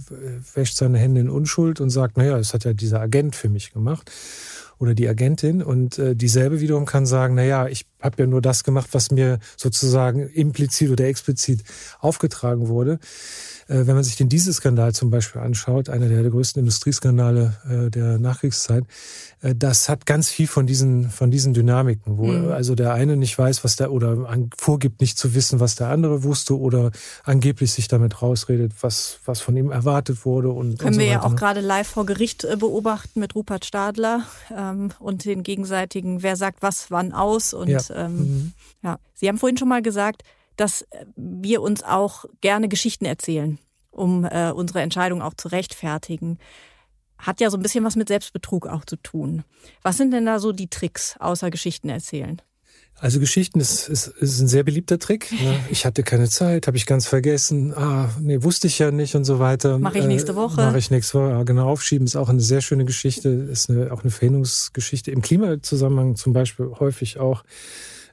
[0.55, 3.73] wäscht seine Hände in Unschuld und sagt, naja, es hat ja dieser Agent für mich
[3.73, 4.11] gemacht
[4.81, 8.41] oder die Agentin und äh, dieselbe wiederum kann sagen, na ja, ich habe ja nur
[8.41, 11.63] das gemacht, was mir sozusagen implizit oder explizit
[12.01, 12.99] aufgetragen wurde.
[13.71, 18.19] Äh, wenn man sich den Dieselskandal zum Beispiel anschaut, einer der, größten Industrieskandale äh, der
[18.19, 18.85] Nachkriegszeit,
[19.43, 22.51] äh, das hat ganz viel von diesen, von diesen Dynamiken, wo mhm.
[22.51, 24.27] also der eine nicht weiß, was der oder
[24.59, 26.91] vorgibt, nicht zu wissen, was der andere wusste oder
[27.23, 30.51] angeblich sich damit rausredet, was, was von ihm erwartet wurde.
[30.51, 34.25] Und, Können und so wir ja auch gerade live vor Gericht beobachten mit Rupert Stadler
[34.57, 37.55] ähm, und den gegenseitigen, wer sagt was wann aus.
[37.55, 37.81] Und ja.
[37.95, 38.53] Ähm, mhm.
[38.83, 40.25] ja, Sie haben vorhin schon mal gesagt,
[40.61, 43.59] dass wir uns auch gerne Geschichten erzählen,
[43.91, 46.39] um äh, unsere Entscheidung auch zu rechtfertigen.
[47.17, 49.45] Hat ja so ein bisschen was mit Selbstbetrug auch zu tun.
[49.83, 52.43] Was sind denn da so die Tricks außer Geschichten erzählen?
[52.99, 55.33] Also Geschichten ist, ist, ist ein sehr beliebter Trick.
[55.33, 55.59] Ne?
[55.71, 57.73] Ich hatte keine Zeit, habe ich ganz vergessen.
[57.75, 59.79] Ah, nee, wusste ich ja nicht und so weiter.
[59.79, 60.61] Mache ich nächste Woche.
[60.61, 61.45] Äh, Mache ich nächste Woche.
[61.47, 63.31] Genau, aufschieben ist auch eine sehr schöne Geschichte.
[63.31, 65.11] Ist eine, auch eine Verhinderungsgeschichte.
[65.11, 67.45] Im Klimazusammenhang zum Beispiel häufig auch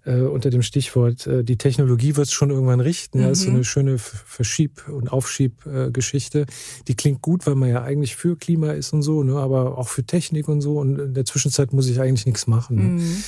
[0.08, 3.20] äh, unter dem Stichwort, äh, die Technologie wird es schon irgendwann richten.
[3.20, 3.24] Mhm.
[3.26, 3.56] Ja, ist so mhm.
[3.56, 6.46] eine schöne Verschieb- und Aufschiebgeschichte.
[6.88, 9.90] die klingt gut, weil man ja eigentlich für Klima ist und so, ne, aber auch
[9.90, 10.80] für Technik und so.
[10.80, 12.76] Und in der Zwischenzeit muss ich eigentlich nichts machen.
[12.76, 12.84] Ne?
[12.84, 13.24] Mhm.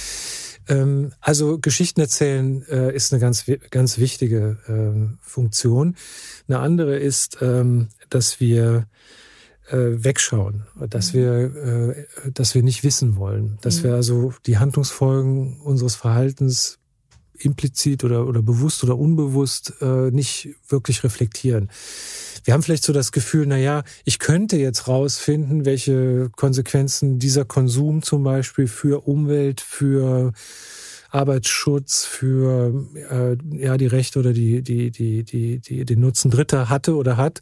[0.69, 5.95] Ähm, also Geschichten erzählen äh, ist eine ganz, ganz wichtige äh, Funktion.
[6.47, 8.83] Eine andere ist, ähm, dass wir äh,
[9.71, 11.17] wegschauen, dass mhm.
[11.17, 13.83] wir, äh, dass wir nicht wissen wollen, dass mhm.
[13.83, 16.79] wir also die Handlungsfolgen unseres Verhaltens
[17.39, 21.69] implizit oder, oder bewusst oder unbewusst äh, nicht wirklich reflektieren.
[22.43, 27.45] Wir haben vielleicht so das Gefühl, na ja, ich könnte jetzt rausfinden, welche Konsequenzen dieser
[27.45, 30.33] Konsum zum Beispiel für Umwelt, für
[31.11, 36.69] Arbeitsschutz, für äh, ja die Rechte oder die die die die die den Nutzen Dritter
[36.69, 37.41] hatte oder hat.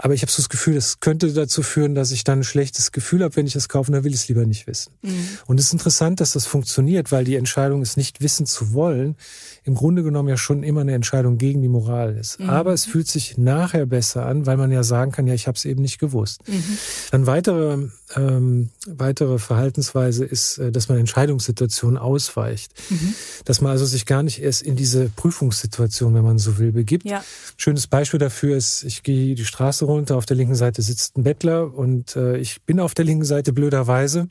[0.00, 2.92] Aber ich habe so das Gefühl, es könnte dazu führen, dass ich dann ein schlechtes
[2.92, 4.92] Gefühl habe, wenn ich es kaufe, dann will ich es lieber nicht wissen.
[5.02, 5.28] Mhm.
[5.46, 9.16] Und es ist interessant, dass das funktioniert, weil die Entscheidung, es nicht wissen zu wollen,
[9.64, 12.38] im Grunde genommen ja schon immer eine Entscheidung gegen die Moral ist.
[12.38, 12.48] Mhm.
[12.48, 15.56] Aber es fühlt sich nachher besser an, weil man ja sagen kann, ja, ich habe
[15.56, 16.46] es eben nicht gewusst.
[16.46, 16.78] Mhm.
[17.10, 22.72] Dann weitere, ähm, weitere Verhaltensweise ist, äh, dass man Entscheidungssituationen ausweicht.
[22.88, 23.14] Mhm.
[23.44, 27.04] Dass man also sich gar nicht erst in diese Prüfungssituation, wenn man so will, begibt.
[27.04, 27.24] Ja.
[27.56, 31.24] Schönes Beispiel dafür ist, ich gehe die Straße runter, auf der linken Seite sitzt ein
[31.24, 34.28] Bettler und äh, ich bin auf der linken Seite blöderweise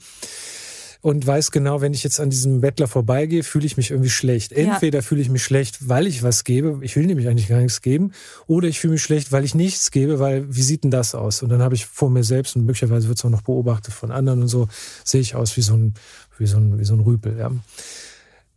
[1.01, 4.51] und weiß genau, wenn ich jetzt an diesem Bettler vorbeigehe, fühle ich mich irgendwie schlecht.
[4.51, 5.01] Entweder ja.
[5.01, 8.11] fühle ich mich schlecht, weil ich was gebe, ich will nämlich eigentlich gar nichts geben,
[8.47, 11.43] oder ich fühle mich schlecht, weil ich nichts gebe, weil wie sieht denn das aus?
[11.43, 14.11] Und dann habe ich vor mir selbst und möglicherweise wird es auch noch beobachtet von
[14.11, 14.67] anderen und so,
[15.03, 15.93] sehe ich aus wie so ein,
[16.37, 17.37] wie so ein, wie so ein Rüpel.
[17.37, 17.51] Ja.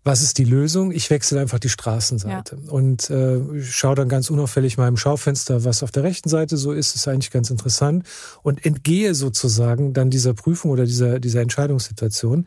[0.03, 0.93] Was ist die Lösung?
[0.93, 2.73] Ich wechsle einfach die Straßenseite ja.
[2.73, 6.73] und äh, schaue dann ganz unauffällig mal im Schaufenster, was auf der rechten Seite so
[6.73, 6.95] ist.
[6.95, 8.07] Ist eigentlich ganz interessant
[8.43, 12.47] und entgehe sozusagen dann dieser Prüfung oder dieser dieser Entscheidungssituation.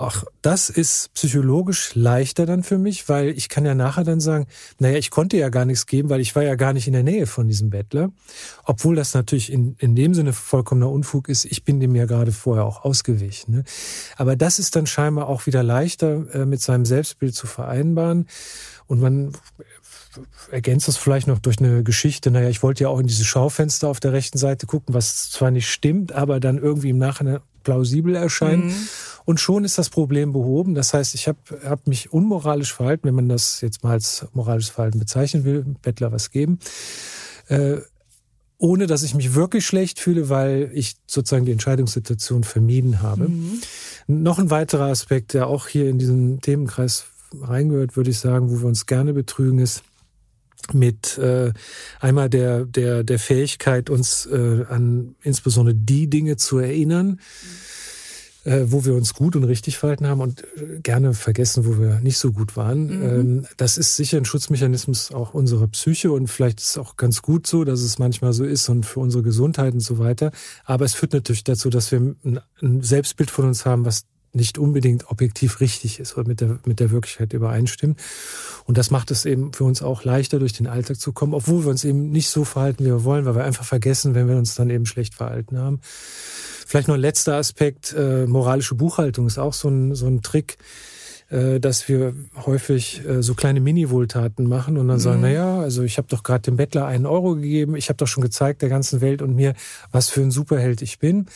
[0.00, 4.46] Auch das ist psychologisch leichter dann für mich, weil ich kann ja nachher dann sagen,
[4.78, 7.02] naja, ich konnte ja gar nichts geben, weil ich war ja gar nicht in der
[7.02, 8.10] Nähe von diesem Bettler.
[8.64, 12.32] Obwohl das natürlich in, in dem Sinne vollkommener Unfug ist, ich bin dem ja gerade
[12.32, 13.56] vorher auch ausgewichen.
[13.56, 13.64] Ne?
[14.16, 18.26] Aber das ist dann scheinbar auch wieder leichter äh, mit seinem Selbstbild zu vereinbaren.
[18.86, 19.32] Und man
[20.50, 22.30] ergänzt das vielleicht noch durch eine Geschichte.
[22.30, 25.50] Naja, ich wollte ja auch in diese Schaufenster auf der rechten Seite gucken, was zwar
[25.50, 28.66] nicht stimmt, aber dann irgendwie im Nachhinein plausibel erscheint.
[28.66, 28.88] Mhm.
[29.24, 30.74] Und schon ist das Problem behoben.
[30.74, 34.70] Das heißt, ich habe hab mich unmoralisch verhalten, wenn man das jetzt mal als moralisches
[34.70, 36.58] Verhalten bezeichnen will, Bettler was geben.
[37.48, 37.78] Äh,
[38.60, 43.28] ohne dass ich mich wirklich schlecht fühle, weil ich sozusagen die Entscheidungssituation vermieden habe.
[43.28, 43.60] Mhm.
[44.06, 47.06] Noch ein weiterer Aspekt, der auch hier in diesen Themenkreis
[47.38, 49.82] reingehört, würde ich sagen, wo wir uns gerne betrügen, ist
[50.72, 51.52] mit äh,
[52.00, 57.18] einmal der der der Fähigkeit uns äh, an insbesondere die Dinge zu erinnern,
[58.44, 62.00] äh, wo wir uns gut und richtig verhalten haben und äh, gerne vergessen, wo wir
[62.00, 62.86] nicht so gut waren.
[62.86, 63.02] Mhm.
[63.02, 67.22] Ähm, das ist sicher ein Schutzmechanismus auch unserer Psyche und vielleicht ist es auch ganz
[67.22, 70.30] gut so, dass es manchmal so ist und für unsere Gesundheit und so weiter.
[70.64, 72.14] Aber es führt natürlich dazu, dass wir
[72.62, 76.80] ein Selbstbild von uns haben, was nicht unbedingt objektiv richtig ist oder mit der, mit
[76.80, 78.00] der Wirklichkeit übereinstimmt.
[78.64, 81.64] Und das macht es eben für uns auch leichter, durch den Alltag zu kommen, obwohl
[81.64, 84.36] wir uns eben nicht so verhalten, wie wir wollen, weil wir einfach vergessen, wenn wir
[84.36, 85.80] uns dann eben schlecht verhalten haben.
[86.66, 90.56] Vielleicht noch ein letzter Aspekt, äh, moralische Buchhaltung ist auch so ein, so ein Trick,
[91.30, 92.14] äh, dass wir
[92.46, 95.00] häufig äh, so kleine Mini-Wohltaten machen und dann mhm.
[95.00, 97.96] sagen, na ja, also ich habe doch gerade dem Bettler einen Euro gegeben, ich habe
[97.96, 99.54] doch schon gezeigt der ganzen Welt und mir,
[99.90, 101.26] was für ein Superheld ich bin.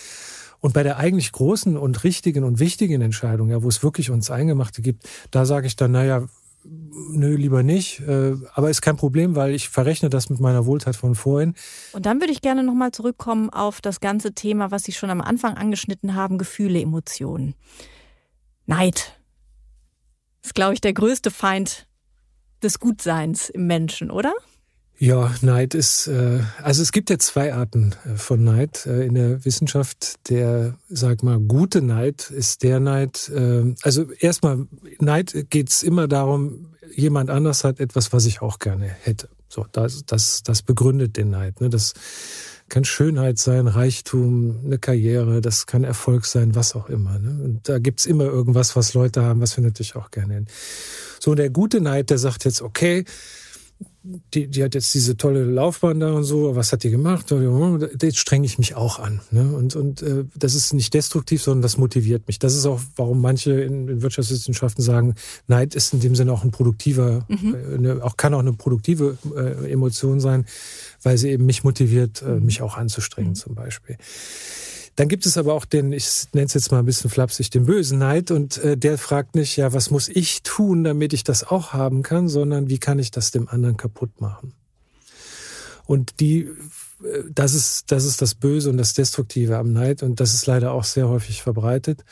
[0.64, 4.30] Und bei der eigentlich großen und richtigen und wichtigen Entscheidung, ja, wo es wirklich uns
[4.30, 6.26] Eingemachte gibt, da sage ich dann, naja,
[6.64, 8.00] nö, lieber nicht.
[8.00, 11.52] Äh, aber ist kein Problem, weil ich verrechne das mit meiner Wohltat von vorhin.
[11.92, 15.20] Und dann würde ich gerne nochmal zurückkommen auf das ganze Thema, was Sie schon am
[15.20, 17.54] Anfang angeschnitten haben, Gefühle, Emotionen.
[18.64, 19.20] Neid
[20.42, 21.86] ist, glaube ich, der größte Feind
[22.62, 24.32] des Gutseins im Menschen, oder?
[24.98, 29.14] Ja, Neid ist, äh, also es gibt ja zwei Arten äh, von Neid äh, in
[29.14, 30.14] der Wissenschaft.
[30.28, 34.66] Der, sag mal, gute Neid ist der Neid, äh, also erstmal,
[35.00, 39.28] Neid geht's immer darum, jemand anders hat etwas, was ich auch gerne hätte.
[39.48, 41.60] So, das, das, das begründet den Neid.
[41.60, 41.70] Ne?
[41.70, 41.94] Das
[42.68, 47.18] kann Schönheit sein, Reichtum, eine Karriere, das kann Erfolg sein, was auch immer.
[47.18, 47.44] Ne?
[47.44, 50.46] Und da gibt's immer irgendwas, was Leute haben, was wir natürlich auch gerne hätten.
[51.20, 53.04] So, der gute Neid, der sagt jetzt, okay,
[54.04, 57.32] die, die hat jetzt diese tolle Laufbahn da und so, was hat die gemacht?
[58.02, 59.22] Jetzt strenge ich mich auch an.
[59.30, 59.50] Ne?
[59.54, 62.38] Und, und äh, das ist nicht destruktiv, sondern das motiviert mich.
[62.38, 65.14] Das ist auch, warum manche in, in Wirtschaftswissenschaften sagen,
[65.46, 67.54] Neid ist in dem Sinne auch ein produktiver, mhm.
[67.54, 70.44] äh, eine, auch kann auch eine produktive äh, Emotion sein,
[71.02, 73.36] weil sie eben mich motiviert, äh, mich auch anzustrengen mhm.
[73.36, 73.96] zum Beispiel.
[74.96, 77.66] Dann gibt es aber auch den, ich nenne es jetzt mal ein bisschen flapsig, den
[77.66, 81.42] bösen Neid und äh, der fragt nicht, ja, was muss ich tun, damit ich das
[81.44, 84.54] auch haben kann, sondern wie kann ich das dem anderen kaputt machen?
[85.86, 90.20] Und die, äh, das ist, das ist das Böse und das Destruktive am Neid und
[90.20, 92.04] das ist leider auch sehr häufig verbreitet.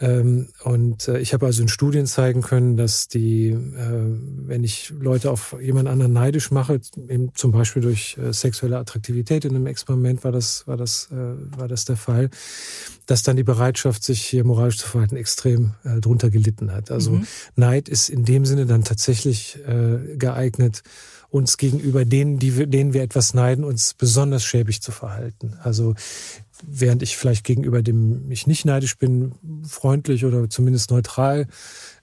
[0.00, 4.92] Ähm, und äh, ich habe also in Studien zeigen können, dass die, äh, wenn ich
[4.98, 9.66] Leute auf jemand anderen neidisch mache, eben zum Beispiel durch äh, sexuelle Attraktivität in einem
[9.66, 12.30] Experiment war das, war das, war das der Fall,
[13.06, 16.90] dass dann die Bereitschaft, sich hier moralisch zu verhalten, extrem drunter gelitten hat.
[16.90, 17.26] Also mhm.
[17.56, 19.58] Neid ist in dem Sinne dann tatsächlich
[20.16, 20.82] geeignet,
[21.30, 25.56] uns gegenüber denen, die wir, denen wir etwas neiden, uns besonders schäbig zu verhalten.
[25.62, 25.94] Also
[26.66, 29.32] während ich vielleicht gegenüber dem ich nicht neidisch bin,
[29.66, 31.46] freundlich oder zumindest neutral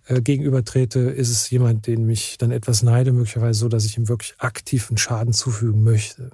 [0.07, 4.07] äh, gegenübertrete, ist es jemand, den mich dann etwas neide, möglicherweise so, dass ich ihm
[4.07, 6.31] wirklich aktiven Schaden zufügen möchte.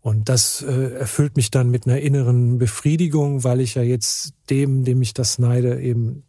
[0.00, 4.84] Und das äh, erfüllt mich dann mit einer inneren Befriedigung, weil ich ja jetzt dem,
[4.84, 6.24] dem ich das neide, eben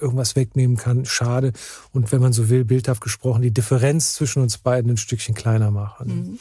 [0.00, 1.52] irgendwas wegnehmen kann, schade.
[1.92, 5.70] Und wenn man so will, bildhaft gesprochen, die Differenz zwischen uns beiden ein Stückchen kleiner
[5.70, 6.08] machen.
[6.08, 6.38] Mhm.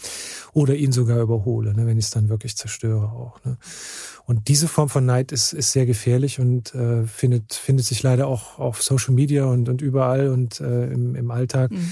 [0.53, 3.43] Oder ihn sogar überhole, ne, wenn ich es dann wirklich zerstöre auch.
[3.43, 3.57] Ne.
[4.25, 8.27] Und diese Form von Neid ist, ist sehr gefährlich und äh, findet, findet sich leider
[8.27, 11.71] auch auf Social Media und, und überall und äh, im, im Alltag.
[11.71, 11.91] Mhm.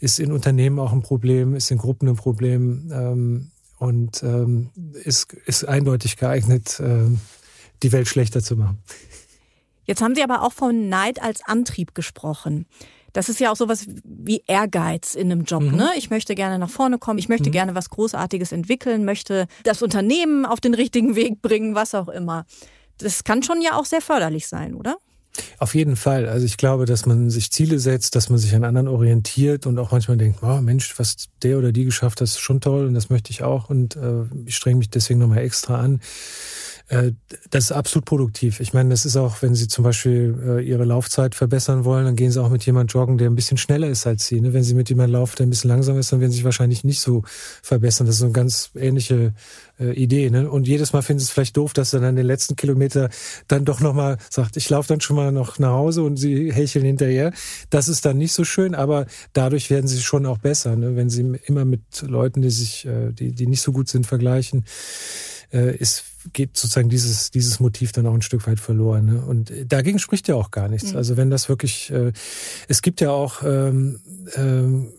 [0.00, 4.70] Ist in Unternehmen auch ein Problem, ist in Gruppen ein Problem ähm, und ähm,
[5.04, 7.04] ist, ist eindeutig geeignet, äh,
[7.82, 8.78] die Welt schlechter zu machen.
[9.88, 12.66] Jetzt haben Sie aber auch von Neid als Antrieb gesprochen.
[13.14, 15.62] Das ist ja auch sowas wie Ehrgeiz in einem Job.
[15.62, 15.76] Mhm.
[15.76, 15.90] Ne?
[15.96, 17.54] Ich möchte gerne nach vorne kommen, ich möchte mhm.
[17.54, 22.44] gerne was Großartiges entwickeln, möchte das Unternehmen auf den richtigen Weg bringen, was auch immer.
[22.98, 24.98] Das kann schon ja auch sehr förderlich sein, oder?
[25.58, 26.28] Auf jeden Fall.
[26.28, 29.78] Also ich glaube, dass man sich Ziele setzt, dass man sich an anderen orientiert und
[29.78, 32.94] auch manchmal denkt, oh Mensch, was der oder die geschafft hat, ist schon toll und
[32.94, 36.00] das möchte ich auch und äh, ich strenge mich deswegen nochmal extra an.
[36.88, 37.12] Äh,
[37.50, 38.60] das ist absolut produktiv.
[38.60, 42.16] Ich meine, das ist auch, wenn Sie zum Beispiel äh, Ihre Laufzeit verbessern wollen, dann
[42.16, 44.40] gehen Sie auch mit jemand joggen, der ein bisschen schneller ist als Sie.
[44.40, 44.54] Ne?
[44.54, 46.84] Wenn Sie mit jemandem laufen, der ein bisschen langsamer ist, dann werden Sie sich wahrscheinlich
[46.84, 47.24] nicht so
[47.62, 48.06] verbessern.
[48.06, 49.34] Das ist so eine ganz ähnliche
[49.78, 50.30] äh, Idee.
[50.30, 50.50] Ne?
[50.50, 53.10] Und jedes Mal finden Sie es vielleicht doof, dass er dann den letzten Kilometer
[53.48, 56.86] dann doch nochmal sagt, ich laufe dann schon mal noch nach Hause und Sie hecheln
[56.86, 57.32] hinterher.
[57.68, 60.96] Das ist dann nicht so schön, aber dadurch werden Sie schon auch besser, ne?
[60.96, 64.64] wenn Sie immer mit Leuten, die sich, die, die nicht so gut sind, vergleichen
[65.52, 69.06] äh, ist, geht sozusagen dieses, dieses Motiv dann auch ein Stück weit verloren.
[69.06, 69.22] Ne?
[69.22, 70.92] Und dagegen spricht ja auch gar nichts.
[70.92, 70.96] Mhm.
[70.98, 72.12] Also wenn das wirklich, äh,
[72.68, 74.00] es gibt ja auch ähm,
[74.36, 74.92] ähm,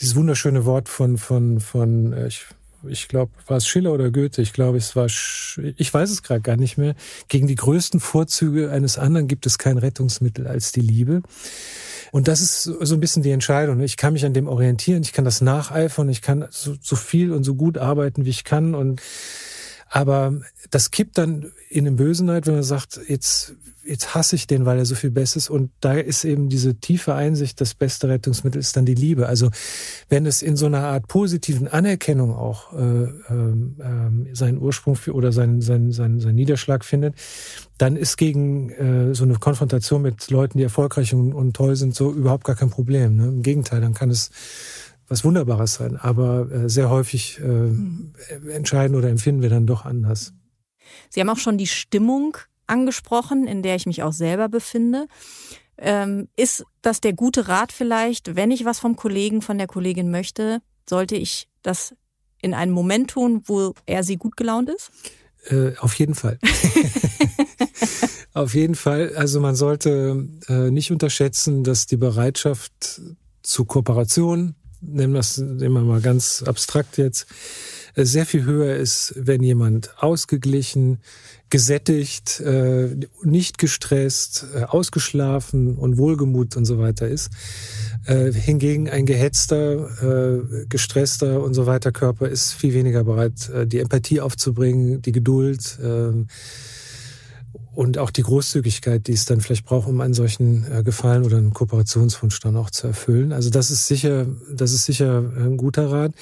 [0.00, 2.46] dieses wunderschöne Wort von, von, von äh, ich,
[2.88, 4.42] ich glaube, war es Schiller oder Goethe?
[4.42, 6.94] Ich glaube, es war, Sch ich weiß es gerade gar nicht mehr.
[7.28, 11.22] Gegen die größten Vorzüge eines anderen gibt es kein Rettungsmittel als die Liebe.
[12.10, 13.80] Und das ist so ein bisschen die Entscheidung.
[13.80, 17.32] Ich kann mich an dem orientieren, ich kann das nacheifern, ich kann so, so viel
[17.32, 19.00] und so gut arbeiten, wie ich kann und
[19.94, 24.46] Aber das kippt dann in den Bösen halt, wenn man sagt, jetzt, jetzt hasse ich
[24.46, 25.50] den, weil er so viel besser ist.
[25.50, 29.26] Und da ist eben diese tiefe Einsicht, das beste Rettungsmittel ist dann die Liebe.
[29.26, 29.50] Also
[30.08, 32.76] wenn es in so einer Art positiven Anerkennung auch äh,
[33.28, 37.14] ähm, äh, seinen Ursprung für, oder seinen, seinen, seinen, seinen Niederschlag findet,
[37.76, 41.94] dann ist gegen äh, so eine Konfrontation mit Leuten, die erfolgreich und, und toll sind,
[41.94, 43.16] so überhaupt gar kein Problem.
[43.16, 43.24] Ne?
[43.24, 44.30] Im Gegenteil, dann kann es
[45.08, 45.96] was Wunderbares sein.
[45.96, 50.32] Aber äh, sehr häufig äh, entscheiden oder empfinden wir dann doch anders.
[51.10, 52.36] Sie haben auch schon die Stimmung
[52.66, 55.06] angesprochen, in der ich mich auch selber befinde.
[55.78, 60.10] Ähm, ist das der gute Rat vielleicht, wenn ich was vom Kollegen, von der Kollegin
[60.10, 61.94] möchte, sollte ich das
[62.40, 64.90] in einem Moment tun, wo er sie gut gelaunt ist?
[65.48, 66.38] Äh, auf jeden Fall.
[68.34, 69.12] auf jeden Fall.
[69.16, 73.00] Also man sollte äh, nicht unterschätzen, dass die Bereitschaft
[73.42, 77.26] zu Kooperation, nennen wir es immer mal ganz abstrakt jetzt,
[77.94, 80.98] äh, sehr viel höher ist, wenn jemand ausgeglichen,
[81.50, 87.30] gesättigt, äh, nicht gestresst, äh, ausgeschlafen und wohlgemut und so weiter ist.
[88.04, 95.00] Hingegen ein gehetzter, gestresster und so weiter Körper ist viel weniger bereit, die Empathie aufzubringen,
[95.02, 96.26] die Geduld ähm,
[97.74, 101.54] und auch die Großzügigkeit, die es dann vielleicht braucht, um einen solchen Gefallen oder einen
[101.54, 103.32] Kooperationswunsch dann auch zu erfüllen.
[103.32, 106.12] Also das ist sicher, das ist sicher ein guter Rat.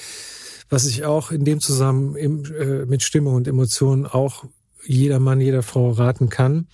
[0.69, 4.45] Was ich auch in dem Zusammenhang äh, mit Stimmung und Emotionen auch
[4.85, 6.67] jeder Mann, jeder Frau raten kann,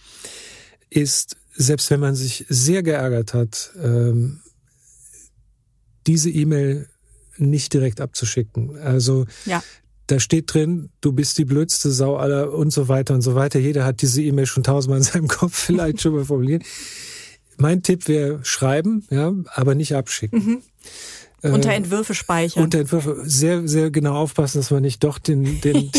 [0.92, 4.42] ist, selbst wenn man sich sehr geärgert hat, ähm,
[6.06, 6.88] diese E-Mail
[7.38, 8.78] nicht direkt abzuschicken.
[8.78, 9.64] Also ja.
[10.08, 13.60] Da steht drin, du bist die blödste Sau aller und so weiter und so weiter.
[13.60, 16.64] Jeder hat diese E-Mail schon tausendmal in seinem Kopf vielleicht schon mal formuliert.
[17.58, 20.40] Mein Tipp wäre schreiben, ja, aber nicht abschicken.
[20.46, 20.62] Mhm.
[21.42, 22.64] Äh, unter Entwürfe speichern.
[22.64, 25.92] Unter Entwürfe sehr, sehr genau aufpassen, dass man nicht doch den, den,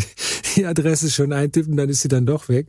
[0.56, 2.68] die Adresse schon eintippen, dann ist sie dann doch weg.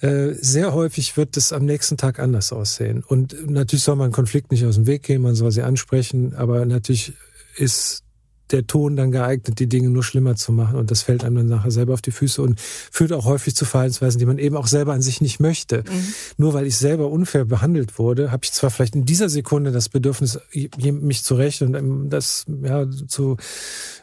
[0.00, 3.02] Äh, sehr häufig wird es am nächsten Tag anders aussehen.
[3.06, 6.66] Und natürlich soll man Konflikt nicht aus dem Weg gehen, man soll sie ansprechen, aber
[6.66, 7.14] natürlich
[7.56, 8.05] ist
[8.50, 10.76] der Ton dann geeignet, die Dinge nur schlimmer zu machen.
[10.76, 13.64] Und das fällt einem dann nachher selber auf die Füße und führt auch häufig zu
[13.64, 15.78] Verhaltensweisen, die man eben auch selber an sich nicht möchte.
[15.78, 16.14] Mhm.
[16.36, 19.88] Nur weil ich selber unfair behandelt wurde, habe ich zwar vielleicht in dieser Sekunde das
[19.88, 20.38] Bedürfnis,
[20.84, 23.36] mich zu rächen und das ja, zu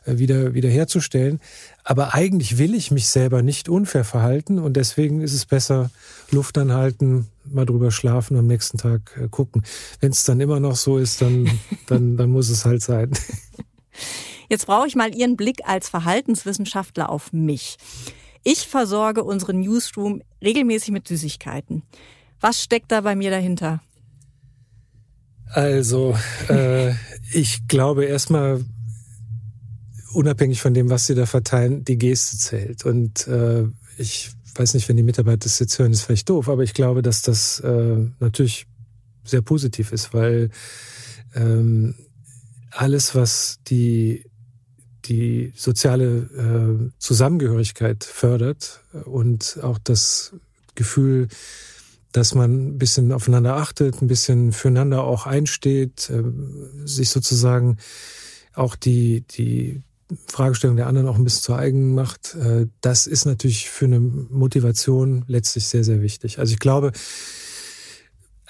[0.05, 1.39] äh, wieder wiederherzustellen.
[1.83, 5.91] Aber eigentlich will ich mich selber nicht unfair verhalten und deswegen ist es besser,
[6.31, 9.63] Luft anhalten, mal drüber schlafen, am nächsten Tag äh, gucken.
[9.99, 11.49] Wenn es dann immer noch so ist, dann,
[11.87, 13.11] dann, dann muss es halt sein.
[14.49, 17.77] Jetzt brauche ich mal Ihren Blick als Verhaltenswissenschaftler auf mich.
[18.43, 21.83] Ich versorge unseren Newsroom regelmäßig mit Süßigkeiten.
[22.41, 23.81] Was steckt da bei mir dahinter?
[25.47, 26.17] Also,
[26.49, 26.91] äh,
[27.31, 28.63] ich glaube erstmal,
[30.13, 32.85] unabhängig von dem, was Sie da verteilen, die Geste zählt.
[32.85, 33.65] Und äh,
[33.97, 37.01] ich weiß nicht, wenn die Mitarbeiter das jetzt hören, ist vielleicht doof, aber ich glaube,
[37.01, 38.67] dass das äh, natürlich
[39.23, 40.49] sehr positiv ist, weil
[41.33, 41.95] ähm,
[42.71, 44.25] alles, was die
[45.05, 50.33] die soziale äh, Zusammengehörigkeit fördert und auch das
[50.75, 51.27] Gefühl,
[52.11, 56.23] dass man ein bisschen aufeinander achtet, ein bisschen füreinander auch einsteht, äh,
[56.85, 57.77] sich sozusagen
[58.53, 59.81] auch die, die
[60.27, 62.35] Fragestellung der anderen auch ein bisschen zu eigen macht.
[62.35, 66.39] Äh, das ist natürlich für eine Motivation letztlich sehr, sehr wichtig.
[66.39, 66.91] Also ich glaube,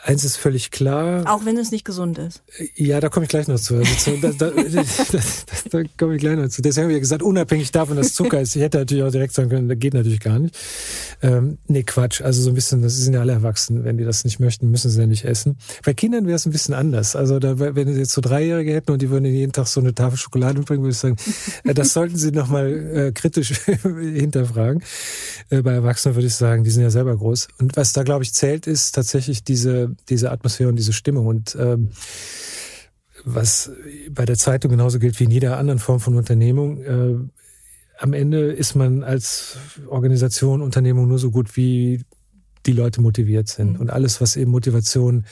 [0.05, 1.23] Eins ist völlig klar.
[1.27, 2.43] Auch wenn es nicht gesund ist.
[2.75, 3.77] Ja, da komme ich gleich noch zu.
[3.77, 4.49] Also, da, da,
[5.11, 5.19] da,
[5.71, 6.61] da, komme ich gleich noch zu.
[6.61, 8.53] Deswegen habe ich gesagt, unabhängig davon, dass Zucker ist.
[8.57, 10.57] Ich hätte natürlich auch direkt sagen können, das geht natürlich gar nicht.
[11.21, 12.21] Ähm, nee, Quatsch.
[12.21, 13.85] Also so ein bisschen, das sind ja alle erwachsen.
[13.85, 15.57] Wenn die das nicht möchten, müssen sie ja nicht essen.
[15.85, 17.15] Bei Kindern wäre es ein bisschen anders.
[17.15, 19.95] Also da, wenn sie jetzt so Dreijährige hätten und die würden jeden Tag so eine
[19.95, 21.15] Tafel Schokolade bringen, würde ich sagen,
[21.63, 24.83] äh, das sollten sie nochmal äh, kritisch hinterfragen.
[25.49, 27.47] Äh, bei Erwachsenen würde ich sagen, die sind ja selber groß.
[27.59, 31.27] Und was da, glaube ich, zählt, ist tatsächlich diese diese Atmosphäre und diese Stimmung.
[31.27, 31.89] Und ähm,
[33.25, 33.71] was
[34.11, 37.15] bei der Zeitung genauso gilt wie in jeder anderen Form von Unternehmung, äh,
[37.99, 42.01] am Ende ist man als Organisation, Unternehmung nur so gut, wie
[42.65, 43.73] die Leute motiviert sind.
[43.73, 43.79] Mhm.
[43.79, 45.25] Und alles, was eben Motivation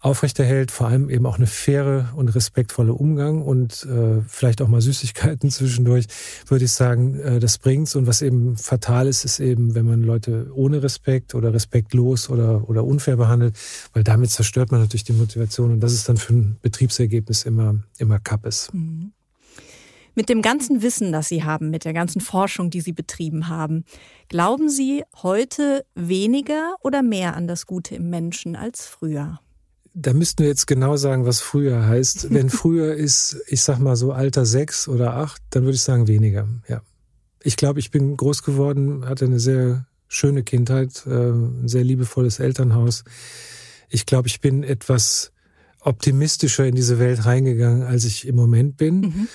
[0.00, 4.80] aufrechterhält, vor allem eben auch eine faire und respektvolle Umgang und äh, vielleicht auch mal
[4.80, 6.06] Süßigkeiten zwischendurch,
[6.46, 7.96] würde ich sagen, äh, das bringt's.
[7.96, 12.68] Und was eben fatal ist, ist eben, wenn man Leute ohne Respekt oder respektlos oder,
[12.68, 13.56] oder unfair behandelt,
[13.92, 17.76] weil damit zerstört man natürlich die Motivation und das ist dann für ein Betriebsergebnis immer,
[17.98, 18.68] immer Kappes.
[18.72, 19.12] Mhm.
[20.18, 23.84] Mit dem ganzen Wissen, das Sie haben, mit der ganzen Forschung, die Sie betrieben haben,
[24.28, 29.40] glauben Sie heute weniger oder mehr an das Gute im Menschen als früher?
[29.98, 32.32] Da müssten wir jetzt genau sagen, was früher heißt.
[32.32, 36.06] Wenn früher ist, ich sag mal so Alter sechs oder acht, dann würde ich sagen
[36.06, 36.82] weniger, ja.
[37.42, 42.40] Ich glaube, ich bin groß geworden, hatte eine sehr schöne Kindheit, äh, ein sehr liebevolles
[42.40, 43.04] Elternhaus.
[43.88, 45.32] Ich glaube, ich bin etwas
[45.80, 49.00] optimistischer in diese Welt reingegangen, als ich im Moment bin.
[49.00, 49.28] Mhm.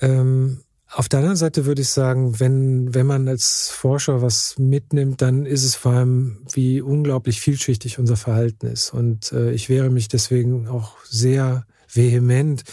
[0.00, 0.60] Ähm,
[0.92, 5.46] auf der anderen Seite würde ich sagen, wenn, wenn man als Forscher was mitnimmt, dann
[5.46, 8.92] ist es vor allem, wie unglaublich vielschichtig unser Verhalten ist.
[8.92, 12.64] Und äh, ich wehre mich deswegen auch sehr vehement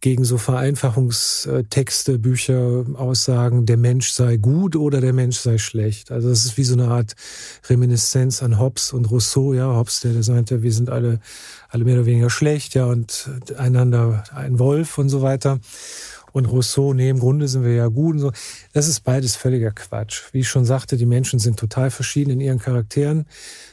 [0.00, 6.10] gegen so Vereinfachungstexte, Bücher, Aussagen, der Mensch sei gut oder der Mensch sei schlecht.
[6.10, 7.14] Also das ist wie so eine Art
[7.68, 11.20] Reminiszenz an Hobbes und Rousseau, ja, Hobbes, der, der sagte, wir sind alle,
[11.68, 13.28] alle mehr oder weniger schlecht, ja, und
[13.58, 15.60] einander ein Wolf und so weiter
[16.32, 18.32] und Rousseau, nee, im Grunde sind wir ja gut und so.
[18.72, 20.22] Das ist beides völliger Quatsch.
[20.32, 23.26] Wie ich schon sagte, die Menschen sind total verschieden in ihren Charakteren.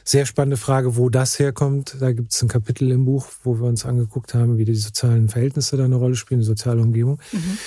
[0.04, 1.96] Sehr spannende Frage, wo das herkommt.
[2.00, 5.28] Da gibt es ein Kapitel im Buch, wo wir uns angeguckt haben, wie die sozialen
[5.28, 7.20] Verhältnisse da eine Rolle spielen, die soziale Umgebung.
[7.32, 7.58] Mhm.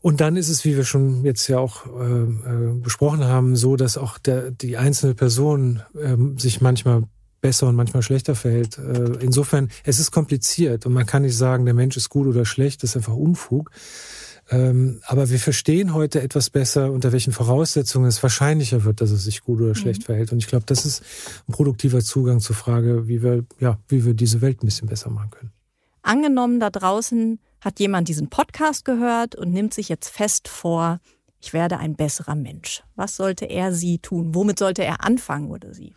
[0.00, 3.76] Und dann ist es, wie wir schon jetzt ja auch äh, äh, besprochen haben, so,
[3.76, 7.02] dass auch der, die einzelne Person äh, sich manchmal
[7.40, 8.78] besser und manchmal schlechter verhält.
[8.78, 12.44] Äh, insofern, es ist kompliziert und man kann nicht sagen, der Mensch ist gut oder
[12.44, 13.70] schlecht, das ist einfach Unfug.
[14.50, 19.24] Ähm, aber wir verstehen heute etwas besser, unter welchen Voraussetzungen es wahrscheinlicher wird, dass es
[19.24, 20.04] sich gut oder schlecht mhm.
[20.04, 20.32] verhält.
[20.32, 21.02] Und ich glaube, das ist
[21.48, 25.10] ein produktiver Zugang zur Frage, wie wir, ja, wie wir diese Welt ein bisschen besser
[25.10, 25.52] machen können.
[26.02, 31.00] Angenommen, da draußen hat jemand diesen Podcast gehört und nimmt sich jetzt fest vor,
[31.40, 32.82] ich werde ein besserer Mensch.
[32.96, 34.34] Was sollte er sie tun?
[34.34, 35.92] Womit sollte er anfangen oder sie?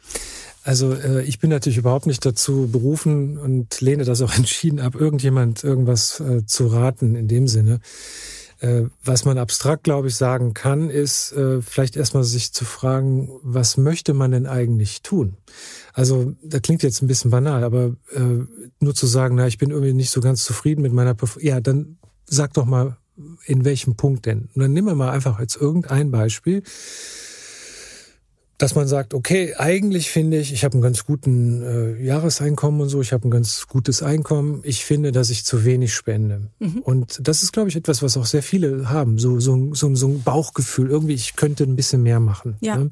[0.63, 4.95] Also äh, ich bin natürlich überhaupt nicht dazu berufen und lehne das auch entschieden ab,
[4.95, 7.79] irgendjemand irgendwas äh, zu raten in dem Sinne.
[8.59, 13.29] Äh, was man abstrakt, glaube ich, sagen kann, ist äh, vielleicht erstmal sich zu fragen,
[13.41, 15.35] was möchte man denn eigentlich tun?
[15.93, 18.45] Also, das klingt jetzt ein bisschen banal, aber äh,
[18.79, 21.47] nur zu sagen, na, ich bin irgendwie nicht so ganz zufrieden mit meiner Performance.
[21.47, 21.97] Ja, dann
[22.27, 22.97] sag doch mal,
[23.45, 24.49] in welchem Punkt denn?
[24.53, 26.61] Und dann nehmen wir mal einfach jetzt irgendein Beispiel
[28.61, 32.89] dass man sagt, okay, eigentlich finde ich, ich habe einen ganz guten äh, Jahreseinkommen und
[32.89, 34.61] so, ich habe ein ganz gutes Einkommen.
[34.63, 36.49] Ich finde, dass ich zu wenig spende.
[36.59, 36.77] Mhm.
[36.79, 40.07] Und das ist, glaube ich, etwas, was auch sehr viele haben, so, so, so, so
[40.07, 40.91] ein Bauchgefühl.
[40.91, 42.57] Irgendwie, ich könnte ein bisschen mehr machen.
[42.61, 42.77] Ja.
[42.77, 42.91] Ne?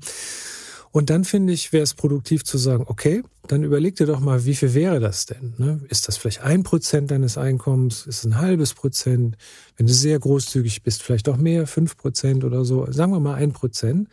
[0.91, 4.45] Und dann finde ich, wäre es produktiv zu sagen, okay, dann überleg dir doch mal,
[4.45, 5.53] wie viel wäre das denn?
[5.59, 5.81] Ne?
[5.87, 8.07] Ist das vielleicht ein Prozent deines Einkommens?
[8.07, 9.37] Ist es ein halbes Prozent?
[9.77, 12.91] Wenn du sehr großzügig bist, vielleicht auch mehr, fünf Prozent oder so.
[12.91, 14.07] Sagen wir mal ein Prozent.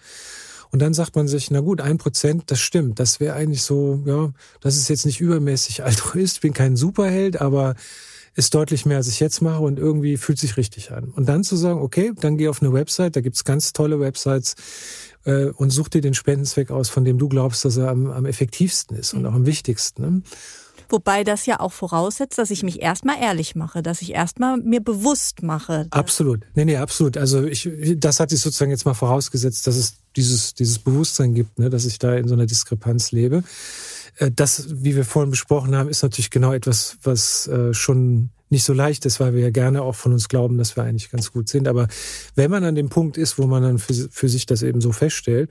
[0.76, 3.00] Und dann sagt man sich, na gut, ein Prozent, das stimmt.
[3.00, 7.76] Das wäre eigentlich so, ja, das ist jetzt nicht übermäßig altruist, bin kein Superheld, aber
[8.34, 11.04] ist deutlich mehr, als ich jetzt mache und irgendwie fühlt sich richtig an.
[11.16, 14.54] Und dann zu sagen, okay, dann geh auf eine Website, da gibt's ganz tolle Websites
[15.24, 18.26] äh, und such dir den Spendenzweck aus, von dem du glaubst, dass er am, am
[18.26, 20.02] effektivsten ist und auch am wichtigsten.
[20.02, 20.22] Ne?
[20.88, 24.80] Wobei das ja auch voraussetzt, dass ich mich erstmal ehrlich mache, dass ich erstmal mir
[24.80, 25.86] bewusst mache.
[25.90, 26.40] Absolut.
[26.54, 27.16] Nee, nee, absolut.
[27.16, 31.58] Also ich, das hat sich sozusagen jetzt mal vorausgesetzt, dass es dieses, dieses Bewusstsein gibt,
[31.58, 33.42] ne, dass ich da in so einer Diskrepanz lebe.
[34.18, 38.64] Äh, das, wie wir vorhin besprochen haben, ist natürlich genau etwas, was äh, schon nicht
[38.64, 41.32] so leicht ist, weil wir ja gerne auch von uns glauben, dass wir eigentlich ganz
[41.32, 41.68] gut sind.
[41.68, 41.88] Aber
[42.34, 44.92] wenn man an dem Punkt ist, wo man dann für, für sich das eben so
[44.92, 45.50] feststellt,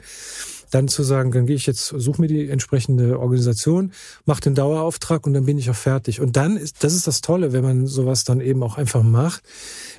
[0.71, 3.91] dann zu sagen, dann gehe ich jetzt, suche mir die entsprechende Organisation,
[4.25, 6.21] mache den Dauerauftrag und dann bin ich auch fertig.
[6.21, 9.43] Und dann ist, das ist das Tolle, wenn man sowas dann eben auch einfach macht,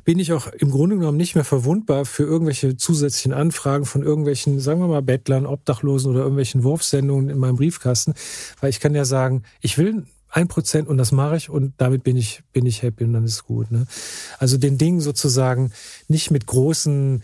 [0.04, 4.60] bin ich auch im Grunde genommen nicht mehr verwundbar für irgendwelche zusätzlichen Anfragen von irgendwelchen,
[4.60, 8.14] sagen wir mal, Bettlern, Obdachlosen oder irgendwelchen Wurfsendungen in meinem Briefkasten,
[8.60, 12.02] weil ich kann ja sagen, ich will ein Prozent und das mache ich und damit
[12.02, 13.70] bin ich, bin ich happy und dann ist gut.
[13.70, 13.86] Ne?
[14.38, 15.72] Also den Dingen sozusagen
[16.08, 17.22] nicht mit großen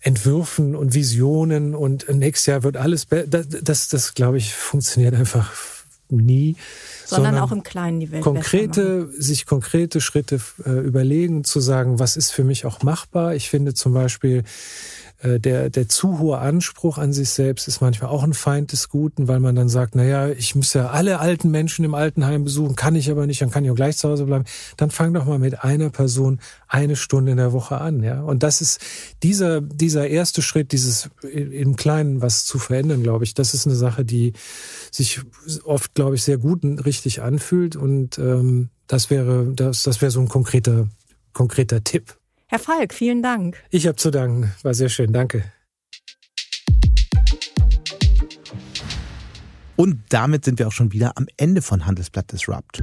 [0.00, 5.52] Entwürfen und Visionen und nächstes Jahr wird alles, das, das, das glaube ich, funktioniert einfach
[6.08, 6.56] nie.
[7.04, 8.22] Sondern, sondern auch im Kleinen die Welt.
[8.22, 13.34] Konkrete, sich konkrete Schritte äh, überlegen, zu sagen, was ist für mich auch machbar.
[13.34, 14.44] Ich finde zum Beispiel,
[15.22, 19.28] der, der zu hohe Anspruch an sich selbst ist manchmal auch ein Feind des Guten,
[19.28, 22.74] weil man dann sagt, na ja, ich muss ja alle alten Menschen im Altenheim besuchen,
[22.74, 24.44] kann ich aber nicht, dann kann ich auch gleich zu Hause bleiben.
[24.78, 28.22] Dann fang doch mal mit einer Person eine Stunde in der Woche an, ja.
[28.22, 28.80] Und das ist
[29.22, 33.76] dieser, dieser erste Schritt, dieses im Kleinen was zu verändern, glaube ich, das ist eine
[33.76, 34.32] Sache, die
[34.90, 35.20] sich
[35.64, 37.76] oft, glaube ich, sehr gut und richtig anfühlt.
[37.76, 40.88] Und ähm, das wäre, das, das wäre so ein konkreter,
[41.32, 42.19] konkreter Tipp.
[42.50, 43.62] Herr Falk, vielen Dank.
[43.70, 44.50] Ich habe zu danken.
[44.64, 45.12] War sehr schön.
[45.12, 45.44] Danke.
[49.76, 52.82] Und damit sind wir auch schon wieder am Ende von Handelsblatt Disrupt.